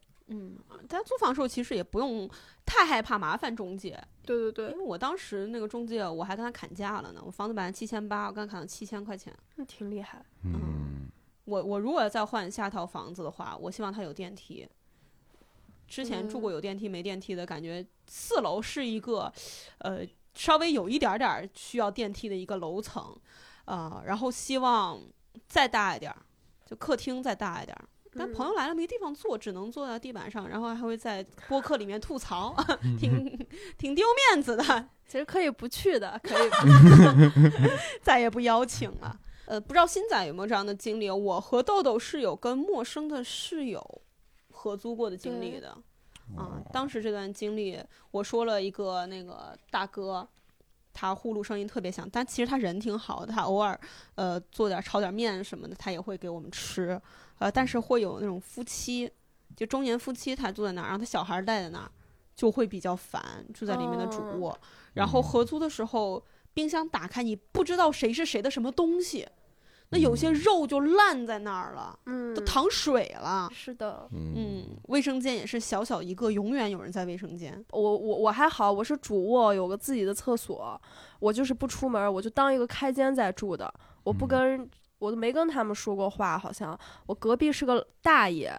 [0.89, 2.31] 但租房时候其实也不用
[2.65, 9.35] 太害怕麻烦中介，对对对因为，我当时那个中介我还跟他砍价了呢，我房子本来七千八，我跟他砍了七千块钱。
[9.57, 10.25] 那挺厉害。
[10.45, 11.11] 嗯，
[11.45, 14.69] 我我如果再换下套房子的话，我希望它有电梯。
[15.89, 19.33] 之前住过有电梯没电梯的感觉，四楼是一个，
[19.79, 23.17] 呃，稍微有一点点儿需要电梯的一个楼层，
[23.65, 25.03] 呃，然后希望
[25.49, 26.19] 再大一点儿，
[26.65, 27.85] 就客厅再大一点儿。
[28.17, 32.55] 但朋友来了没地方坐，只能坐在地板上，然后还会在播客里面吐槽，
[32.99, 33.49] 挺
[33.79, 34.63] 挺丢面子的，
[35.07, 37.69] 其实可以不去的，可以不。
[38.03, 39.19] 再也不邀请了。
[39.47, 41.11] 呃，不知道新仔有没有这样的经历？
[41.11, 44.03] 我和豆豆是有跟陌生的室友
[44.51, 45.77] 合租过的经历的。
[46.37, 47.77] 哦啊，当时这段经历，
[48.13, 50.29] 我说了一个那个大哥，
[50.93, 53.79] 他呼噜声音特别响，但其实他人挺好的，他偶尔
[54.15, 57.01] 呃做点炒点面什么的，他也会给我们吃。
[57.41, 59.11] 呃，但是会有那种夫妻，
[59.57, 61.91] 就中年夫妻，他住在那儿，然后他小孩儿带在那儿，
[62.37, 64.59] 就会比较烦，住在里面的主哦卧。
[64.93, 66.23] 然后嗯合租的时候，
[66.53, 69.27] 冰箱打开，你不知道谁是谁的什么东西，
[69.89, 73.51] 那有些嗯肉就烂在那儿了，嗯都，淌水了。
[73.53, 74.07] 是的。
[74.13, 77.65] 嗯，卫生间也是小小一个，永远有人在卫生间。
[77.71, 80.81] 我我我还好，我是主卧，有个自己的厕所，
[81.21, 83.73] 我就是不出门，我就当一个开间在住的，
[84.03, 84.71] 我不嗯跟
[85.01, 88.57] 我都没跟他们说过话，好像我隔壁是个大爷，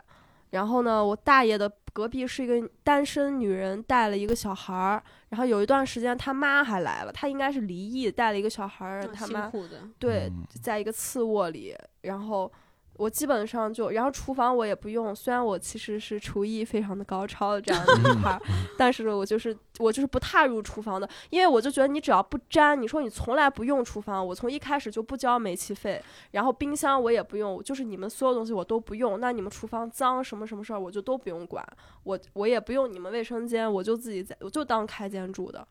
[0.49, 9.51] 然后呢，我大爷的隔壁是一个单身女人带了一个小孩儿，然后有一段时间他妈还来了，他应该是离异带了一个小孩儿，啊他妈
[9.97, 10.45] 对，嗯。
[10.61, 12.51] 在一个次卧里，然后
[12.97, 18.41] 我基本上就，然后厨房我也不用，虽然我其实是厨艺非常的高超的这样的一块儿，
[18.77, 25.99] 但是我就是我就是不踏入厨房的，因为我就觉得你只要不沾，你说你从来不用厨房，我从一开始就不交煤气费，
[26.31, 31.65] 然后冰箱我也不用，就是你们所有东西我都不用，那你们厨房脏什么什么事儿我就都不用管，
[32.03, 35.67] 我我也不用你们卫生间，我就自己在我就当开间住的，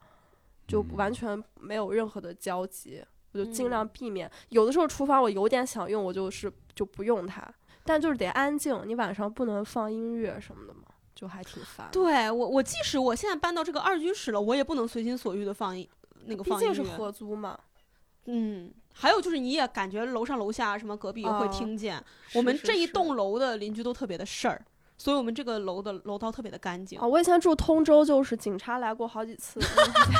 [0.67, 3.05] 就嗯完全没有任何的交集。
[3.33, 4.31] 我就尽嗯量避免。
[4.49, 7.47] 有的时候厨房我有点想用，我就是就不用它，
[7.85, 8.83] 但就是得安静。
[8.87, 10.83] 你晚上不能放音乐什么的嘛，
[11.15, 11.89] 就还挺烦。
[11.93, 15.89] 对我，我即使我现在搬到这个二居室了，我也不能随心所欲的放一
[16.27, 16.83] 那个毕竟是。
[16.83, 17.59] 合租嘛。
[18.27, 21.97] 嗯，还有就是你也感觉楼上楼下什么隔壁也会哦听见。
[22.29, 24.63] 是我们这一栋楼的邻居都特别的事儿，
[25.01, 26.99] 所以我们这个楼的楼道特别的干净。
[26.99, 29.59] 啊，我以前住通州，就是警察来过好几次，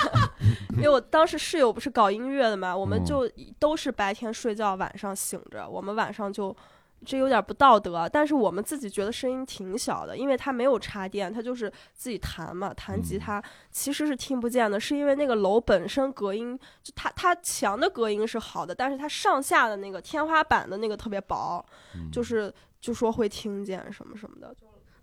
[0.79, 6.57] 因为我当时室友不是搞音乐的嘛，我们嗯就都是白天睡觉，晚上醒着，我们晚上就。
[7.03, 21.65] 这有点不道德，但是我们自己觉得声音挺小的，因为它没有插电，它就是自己弹嘛，弹吉嗯他其实是听不见的，是因为那个楼本身隔音，就它它墙的隔音是好的，但是它上下的那个天花板的那个特别薄，
[21.95, 22.53] 嗯就是
[22.83, 24.55] 就说会听见什么什么的。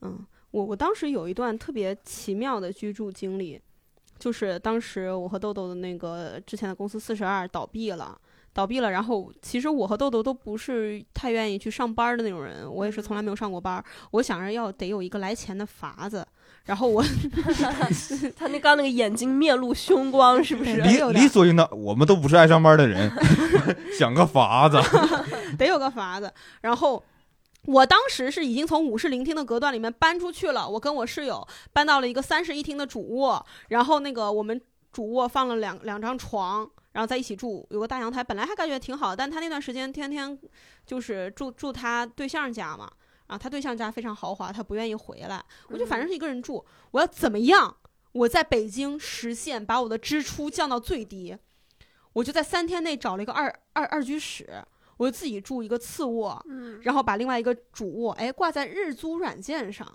[0.01, 0.19] 嗯，
[0.51, 3.61] 我我当时有一段特别奇妙的居住经历，
[4.17, 8.19] 就是当时我和豆豆的那个之前的公司四十二倒闭了。
[8.53, 13.83] 倒闭了，然后其实我和豆豆都不是太愿意去上班的那种人，我也是从来没有上过班。
[14.09, 16.25] 我想着要得有一个来钱的法子，
[16.65, 17.03] 然后我
[18.35, 20.77] 他那刚那个眼睛面露凶光，是不是？
[20.77, 23.11] 理理所应当，我们都不是爱上班的人，
[23.95, 24.79] 想个法子。
[25.55, 26.33] 得有个法子。
[26.61, 27.03] 然后
[27.67, 34.59] 我当时是已经从五室零厅的隔断里面搬出去了，我跟我室友搬到了一个三室一厅的主卧，然后那个我们
[34.91, 36.69] 主卧放了两两张床。
[36.93, 40.35] 然后在一起住，有个大阳台，本来还感觉挺好，但他那段时间天天
[40.83, 42.89] 就是住住他对象家嘛，
[43.27, 47.77] 啊，他对象家非常豪华，他不愿意回来，我就反正是一个人住，我要怎么样？
[48.13, 51.37] 我在北京实现把我的支出降到最低，
[52.13, 54.63] 我就在三天内找了一个二二二居室，
[54.97, 59.87] 我就自己住一个次卧，嗯，然后把另外一个主卧哎挂在日租软件上，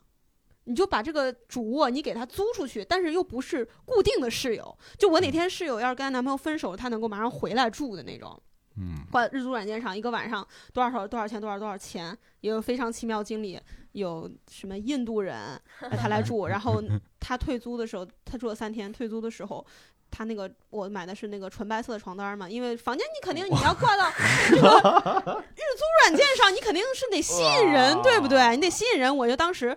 [0.65, 8.41] 你就把这个主卧你给他租出去，但是又不是固定的室友，就我哪天室友要是跟她男朋友分手，她能够马上回来住的那种。
[8.77, 13.61] 嗯，挂日租软件上一个晚上多少少多少钱多少多少钱，也有非常奇妙经历。
[13.93, 16.83] 有什么印度人他来住，然后
[17.21, 19.67] 他退租的时候，他住了三天，退租的时候。
[20.13, 24.13] 他那个我买的是那个纯白色的床单嘛，因为房间你肯定你要挂到
[24.51, 28.55] 这个日租软件上，你肯定是得吸引人，对不对？
[28.55, 29.17] 你得吸引人。
[29.17, 29.75] 我就当时，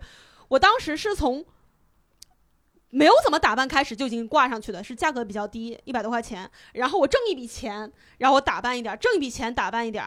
[0.49, 1.43] 我当时是从
[2.89, 6.49] 没有怎么打扮开始就已经挂上去的，是价格比较低，一百多块钱。
[6.73, 10.05] 然后我挣一笔钱，然后我打扮一点，挣一笔钱打扮一点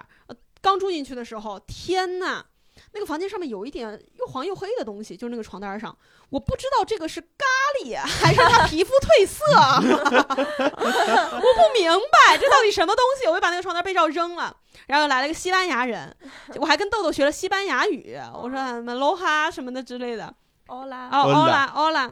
[0.60, 2.44] 刚住进去的时候，天呐，
[2.92, 5.96] 那个房间上面有一点又黄又黑的东西，就是那个床单上，
[6.30, 7.46] 我不知道这个是咖
[7.82, 9.44] 喱还是他皮肤褪色，
[9.86, 14.56] 我不明白这到底什么东西，我就把那个床单被罩扔了。
[14.86, 16.16] 然后来了个西班牙人，
[16.56, 20.34] 我还跟豆豆学了西班牙语，我说什么 “lo 哈”什么的之类的。
[20.68, 22.10] 欧拉，哦，欧拉欧拉，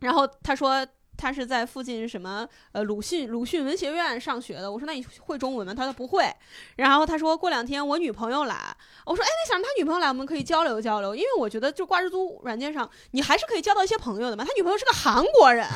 [0.00, 0.86] 然后他说
[1.18, 4.70] 他是在附近什么呃鲁迅鲁迅文学院上学的。
[4.70, 5.74] 我说那你会中文吗？
[5.74, 6.32] 他说不会。
[6.76, 14.44] 然后他说过两天我女朋友来，我说哎，那想让他女朋友来，我们可以交流交流，因为我觉得就挂日租软件上，你还是可以交到一些朋友的嘛。
[14.44, 15.66] 他女朋友是个韩国人，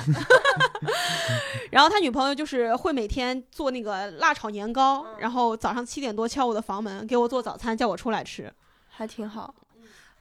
[1.72, 8.52] 然后他女朋友就是会每天做那个辣炒年糕，然后早上七点多敲我的房门给我做早餐，叫我出来吃。
[8.88, 9.52] 还挺好。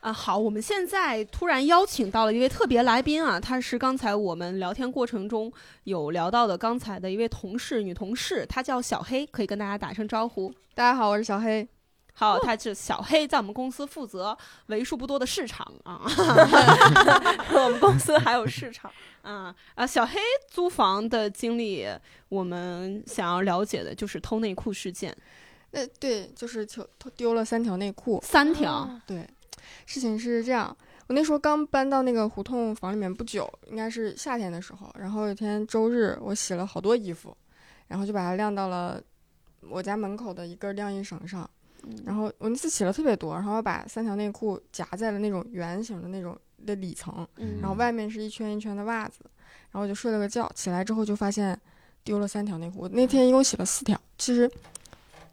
[0.02, 5.52] 啊，好，我们现在突然邀请到了一位特别来宾啊，她是刚才我们聊天过程中
[5.84, 10.52] 有聊到的刚才的一位同事，女同事，她叫小黑，可以跟大家打声招呼。
[10.74, 11.68] 大家好，我是小黑。
[12.14, 14.36] 好，她是小黑，在我们公司负责
[14.68, 16.02] 为数不多的市场啊
[17.54, 18.92] 我们公司还有市场，
[19.22, 19.86] 啊啊！
[19.86, 21.88] 小黑租房的经历，
[22.28, 25.16] 我们想要了解的就是偷内裤事件，
[25.70, 28.20] 那对，就是丢丢了三条内裤。
[28.24, 28.90] 三条。
[29.06, 29.26] 对，
[29.92, 30.74] 事情是这样，
[31.08, 34.90] 我那时候刚搬到那个胡同房里面不久，应该是夏天的时候。
[34.98, 37.36] 然后有一天周日，我洗了好多衣服，
[37.90, 39.04] 然后就把它晾到了
[39.70, 41.50] 我家门口的一根晾衣绳上。
[42.06, 49.20] 然后我那次洗了特别多，然后我把三条内裤夹在了那种圆形的那种的里层，嗯然后外面是一圈一圈的袜子，
[49.72, 51.60] 然后我就睡了个觉，起来之后就发现
[52.06, 52.84] 丢了三条内裤。
[52.84, 54.50] 我那天一共洗了四条，其实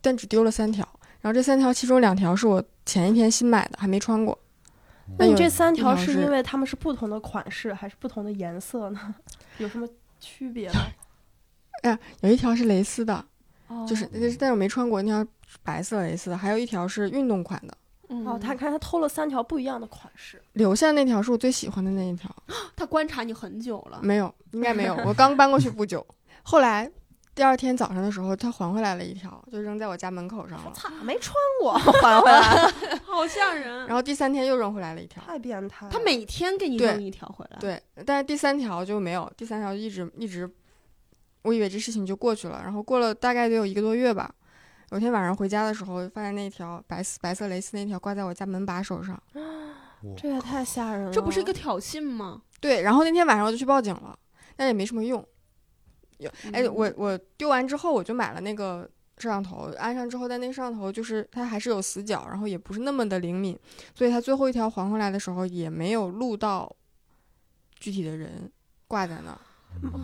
[0.01, 0.85] 但只丢了三条，
[1.21, 4.37] 然后这三条其中两条是我前一天新买的，还没穿过。
[5.11, 9.15] 有那你这三条是是因为它们是不同的款式，还是不同的颜色呢？
[9.59, 9.89] 有什么
[10.21, 10.81] 区别吗？
[11.83, 13.25] 哎有一条是蕾丝的，
[13.69, 15.31] 哦就是但是但是我没穿过，那条
[15.63, 17.77] 白色蕾丝的，还有一条是运动款的。
[18.11, 22.35] 嗯哦，他看他偷了三条不一样的款式，留下那条是我最喜欢的那一条，
[22.75, 26.05] 他观察你很久了，没有，应该没有， 我刚搬过去不久。
[26.43, 26.91] 后来
[27.39, 30.73] 第二天早上的时候，他还回来了一条，就扔在我家门口上了。
[30.75, 31.73] 操，没穿过，
[32.03, 32.73] 还回来了，
[33.07, 33.87] 好吓人。
[33.87, 35.93] 然后第三天又扔回来了一条，太变态了。
[35.93, 40.51] 他每天给你扔一条回来，，对，但是第三条就没有，第三条一直一直，
[41.43, 44.29] 我以为这事情就过去了，然后过了大概得有一个多月吧。
[44.91, 49.17] 有天晚上回家的时候，发现那条白丝白色蕾丝那条挂在我家门把手上。
[50.17, 52.43] 这也太吓人了，这不是一个挑衅吗？
[52.61, 54.19] 对，然后那天晚上我就去报警了，
[54.57, 55.25] 但也没什么用。
[56.19, 63.59] 有，哎，嗯我我丢完之后我就买了那个摄像头，安上之后，但那个摄像头就是它还是有死角，然后也不是那么的灵敏，
[63.95, 66.71] 所以它最后一条还回来的时候也没有录到
[67.79, 68.51] 具体的人
[68.87, 69.39] 挂在那儿。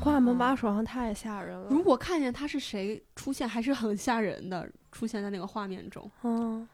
[0.00, 1.68] 挂门把手上太吓人了。
[1.70, 6.08] 如果看见他是谁出现，还是很吓人的，出现在那个画面中。
[6.22, 6.68] 嗯，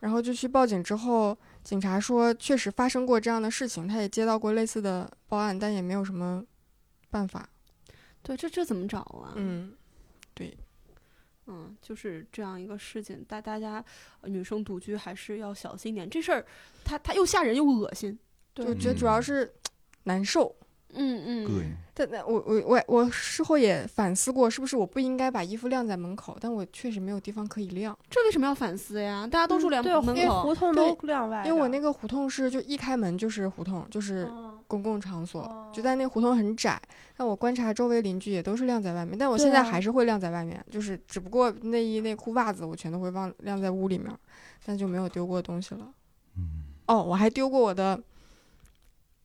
[0.00, 6.42] 然后就去报警之后，警察说确实发生过这样的事情，他也接到过类似的报案，但也没有什么
[7.10, 7.46] 办法。
[8.26, 9.34] 对，这这怎么找啊？
[9.36, 9.72] 嗯，
[10.34, 10.56] 对
[11.46, 13.82] 嗯，就是这样一个事情，大大家
[14.20, 16.10] 呃女生独居还是要小心一点。
[16.10, 16.44] 这事儿，
[16.84, 18.18] 它它又吓人又恶心。
[18.52, 19.54] 对，我觉得主要是
[20.02, 20.52] 难受。
[20.98, 21.76] 嗯嗯，膈应。
[21.94, 26.36] 但但我我我我事后也反思过，是不是我不应该把衣服晾在门口？
[26.40, 29.26] 但我确实没有地方可以晾，这为什么要反思呀？
[29.26, 36.80] 大家都住两对，门口，胡同都晾外，因为我那个胡同是就一开门就是胡同，就是嗯公共场所，哦就在那胡同很窄。
[37.16, 44.12] 但我观察周围邻居也都是晾在外面，但我现在还是会晾在外面，就是只不过内衣、内裤、袜子我全都会放晾在屋里面，
[44.64, 45.92] 但就没有丢过东西了。
[46.36, 47.98] 嗯，哦，我还丢过我的，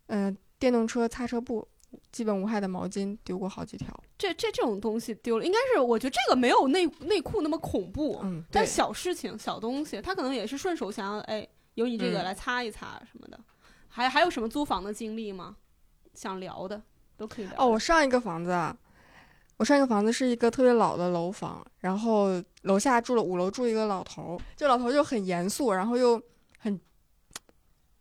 [0.08, 1.68] 嗯、电动车擦车布，
[2.12, 3.88] 基本无害的毛巾丢过好几条。
[4.18, 13.38] 这这这种东西丢了，应该是我觉得这个没有内内裤那么恐怖，嗯，但，小事情小东西，他可能也是顺手想要哎有你这个嗯来擦一擦什么的。
[13.92, 15.58] 还还有什么租房的经历吗？
[16.14, 16.82] 想聊的
[17.16, 17.54] 都可以聊。
[17.58, 18.76] 哦，我上一个房子啊，
[19.58, 26.22] 我上一个房子是一个特别老的楼房，然后楼下住了五楼住一个老头，这老头就很严肃，然后又
[26.58, 26.80] 很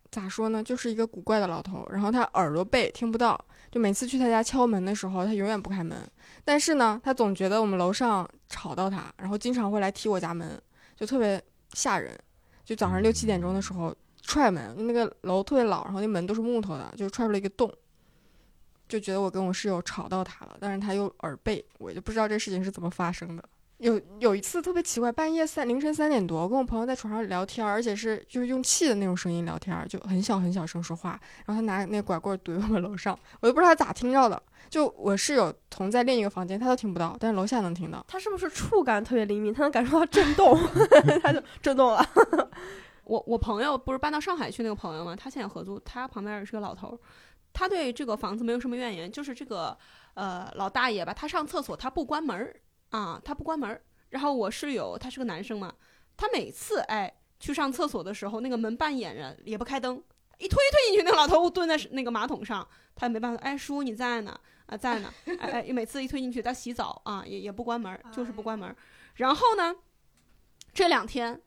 [0.09, 1.87] 咋说呢，就是一个古怪的老头。
[1.91, 3.39] 然后他耳朵背听不到，
[3.69, 5.97] 就每次去他家敲门的时候，他永远不开门。
[6.43, 10.61] 但是呢，他总觉得我们楼上吵到他，然后经常会来踢我家门，
[10.95, 11.41] 就特别
[11.73, 12.17] 吓人。
[12.65, 17.71] 就早上六七点钟的时候，踹门，那个楼特别老，然后那门都是木头的，就踹出了一个洞，
[18.87, 23.43] 就觉得我跟我室友吵到他了，但是他又耳背，我就不知道这事情是怎么发生的。
[23.77, 31.19] 有有一次特别奇怪，半夜三凌晨三点多，我跟我朋友在床上聊天，而且是就是用气的那种声音聊天，就很小很小声说话。
[31.45, 34.39] 然后他拿那个拐棍怼我们楼上，我都不知道他咋听到的。
[34.69, 38.05] 就我室友同在另一个房间，他都听不到，但是楼下能听到。
[38.07, 39.51] 他是不是触感特别灵敏？
[39.51, 40.55] 他能感受到震动，
[41.23, 42.07] 他就震动了。
[43.11, 45.13] 我我朋友不是搬到上海去那个朋友吗？
[45.13, 46.99] 他现在合租，他旁边也是个老头儿，
[47.51, 49.77] 他对这个房子没有什么怨言，就是这个
[50.13, 52.55] 呃老大爷吧，他上厕所他不关门儿
[52.91, 53.83] 啊，他不关门儿。
[54.11, 55.73] 然后我室友他是个男生嘛，
[56.15, 60.01] 他每次哎去上厕所的时候，那个门半掩着，也不开灯，
[60.37, 68.73] 一推推进去，那个老头蹲在那个马桶上，他也没办法，哎叔你在呢啊在呢，哎哎每次一推进去他洗澡啊也也不关门儿，就是不关门儿。
[69.15, 69.75] 然后呢，
[70.73, 71.41] 这两天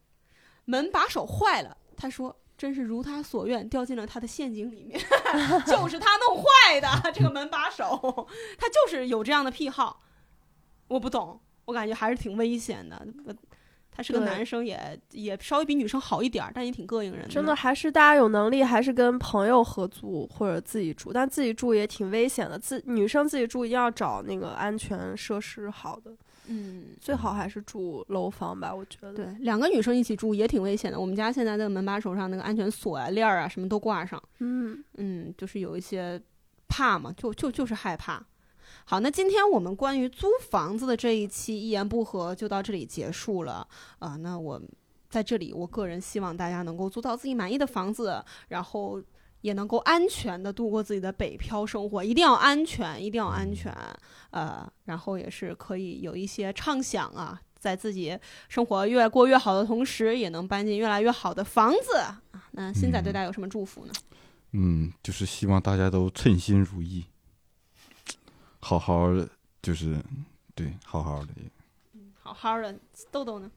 [0.65, 5.01] 门把手坏了，他说真是如他所愿，掉进了他的陷阱里面，
[5.67, 10.03] 就是他弄坏的这个门把手，他就是有这样的癖好，
[10.89, 13.07] 我不懂，我感觉还是挺危险的。
[13.27, 13.35] 呃
[13.97, 17.29] 他是个男生也，也稍微比女生好一点儿，但也挺膈应人的。
[17.29, 22.59] 真的，还是大家有能力，还是跟朋友合租或者自己住，但自己住也挺危险的。
[22.59, 26.11] 自女生自己住一定要找那个安全设施好的，
[26.47, 29.13] 嗯，最好还是住楼房吧，我觉得。
[29.13, 30.99] 对，两个女生一起住也挺危险的。
[30.99, 34.23] 我们家现在那个门把手上那个安全锁啊、链儿啊，什么都挂上。
[34.41, 36.21] 嗯，嗯，就是有一些
[36.69, 38.25] 怕嘛，就就就是害怕。
[38.85, 43.67] 好，那今天我们关于租房子的这一期一言不合就到这里结束了
[43.99, 44.61] 啊、那我
[45.09, 49.01] 在这里，我个人希望大家能够租到自己满意的房子，然后
[49.45, 53.71] 也能够安全的度过自己的北漂生活，一定要安全，一定要安全。
[54.31, 58.19] 呃，然后也是可以有一些畅想啊，在自己
[58.49, 62.23] 生活越过越好的同时，也能搬进越来越好的房子啊。
[62.53, 63.93] 那新仔对大家有什么祝福呢？
[64.53, 67.05] 嗯，就是希望大家都称心如意，
[68.61, 69.29] 好好的，
[69.61, 70.03] 就是
[70.55, 71.35] 对，好好的。
[72.19, 72.75] 好好的，
[73.11, 73.51] 豆豆呢？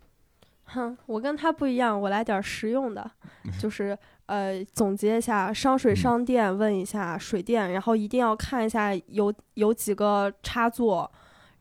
[0.65, 3.09] 哼，我跟他不一样，我来点实用的，
[3.57, 3.97] 就是
[4.27, 11.11] 呃，总结一下商水商电，问一下水电，然后一定要看一下有有几个插座，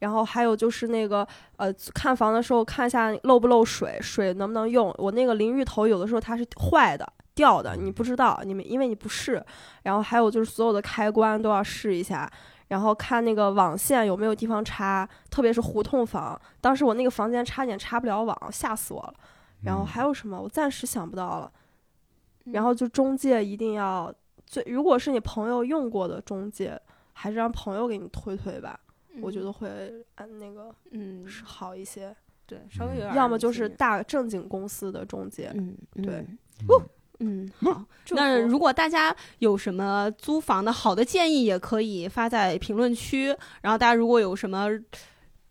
[0.01, 4.95] 然后还有就是那个呃，看房的时候看一下漏不漏水，水能不能用。
[4.99, 7.13] 我那个淋浴头有的时候它是坏的。
[7.37, 9.45] 掉的你不知道，你们因为你不试，
[9.83, 12.27] 然后还有就是所有的开关都要试一下，
[12.69, 16.41] 然后看那个网线有没有地方插，特别是胡同房。
[16.63, 19.13] 当时我那个房间差点插不了网，吓死我了。
[19.65, 20.41] 然后还有什么？
[20.41, 21.53] 我暂时想不到了。
[22.53, 24.13] 然后就中介一定要
[24.47, 26.81] 最，如果是你朋友用过的中介，
[27.13, 28.79] 还是让朋友给你推推吧，
[29.21, 29.69] 我觉得会
[30.17, 32.15] 按那个嗯，是好一些。
[32.47, 35.51] 对，稍微有点儿要么就是大正经公司的中介。
[35.55, 36.25] 嗯，对
[36.69, 36.87] 嗯，
[37.19, 37.85] 嗯，好。
[38.15, 43.37] 那如果大家有什么租房的好的建议，也可以发在评论区。
[43.63, 44.69] 然后大家如果有什么，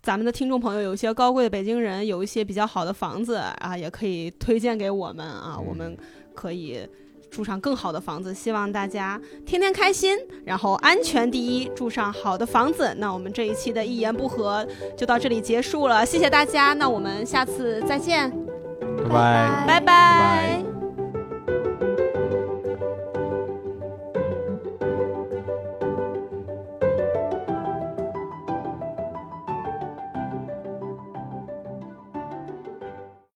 [0.02, 5.98] 咱们的听众朋友有一些高贵的北京人，有一些比较好的房子啊，也可以推荐给我们啊，我们
[6.36, 6.88] 可以
[7.31, 8.33] 住上更好的房子。
[8.33, 12.93] 希望大家天天开心，然后安全第一，住上好的房子。
[12.99, 18.29] 那我们这一期的一言不合就到这里结束了，谢谢大家，那我们下次再见，
[19.09, 19.65] 拜拜。
[19.65, 20.84] 拜拜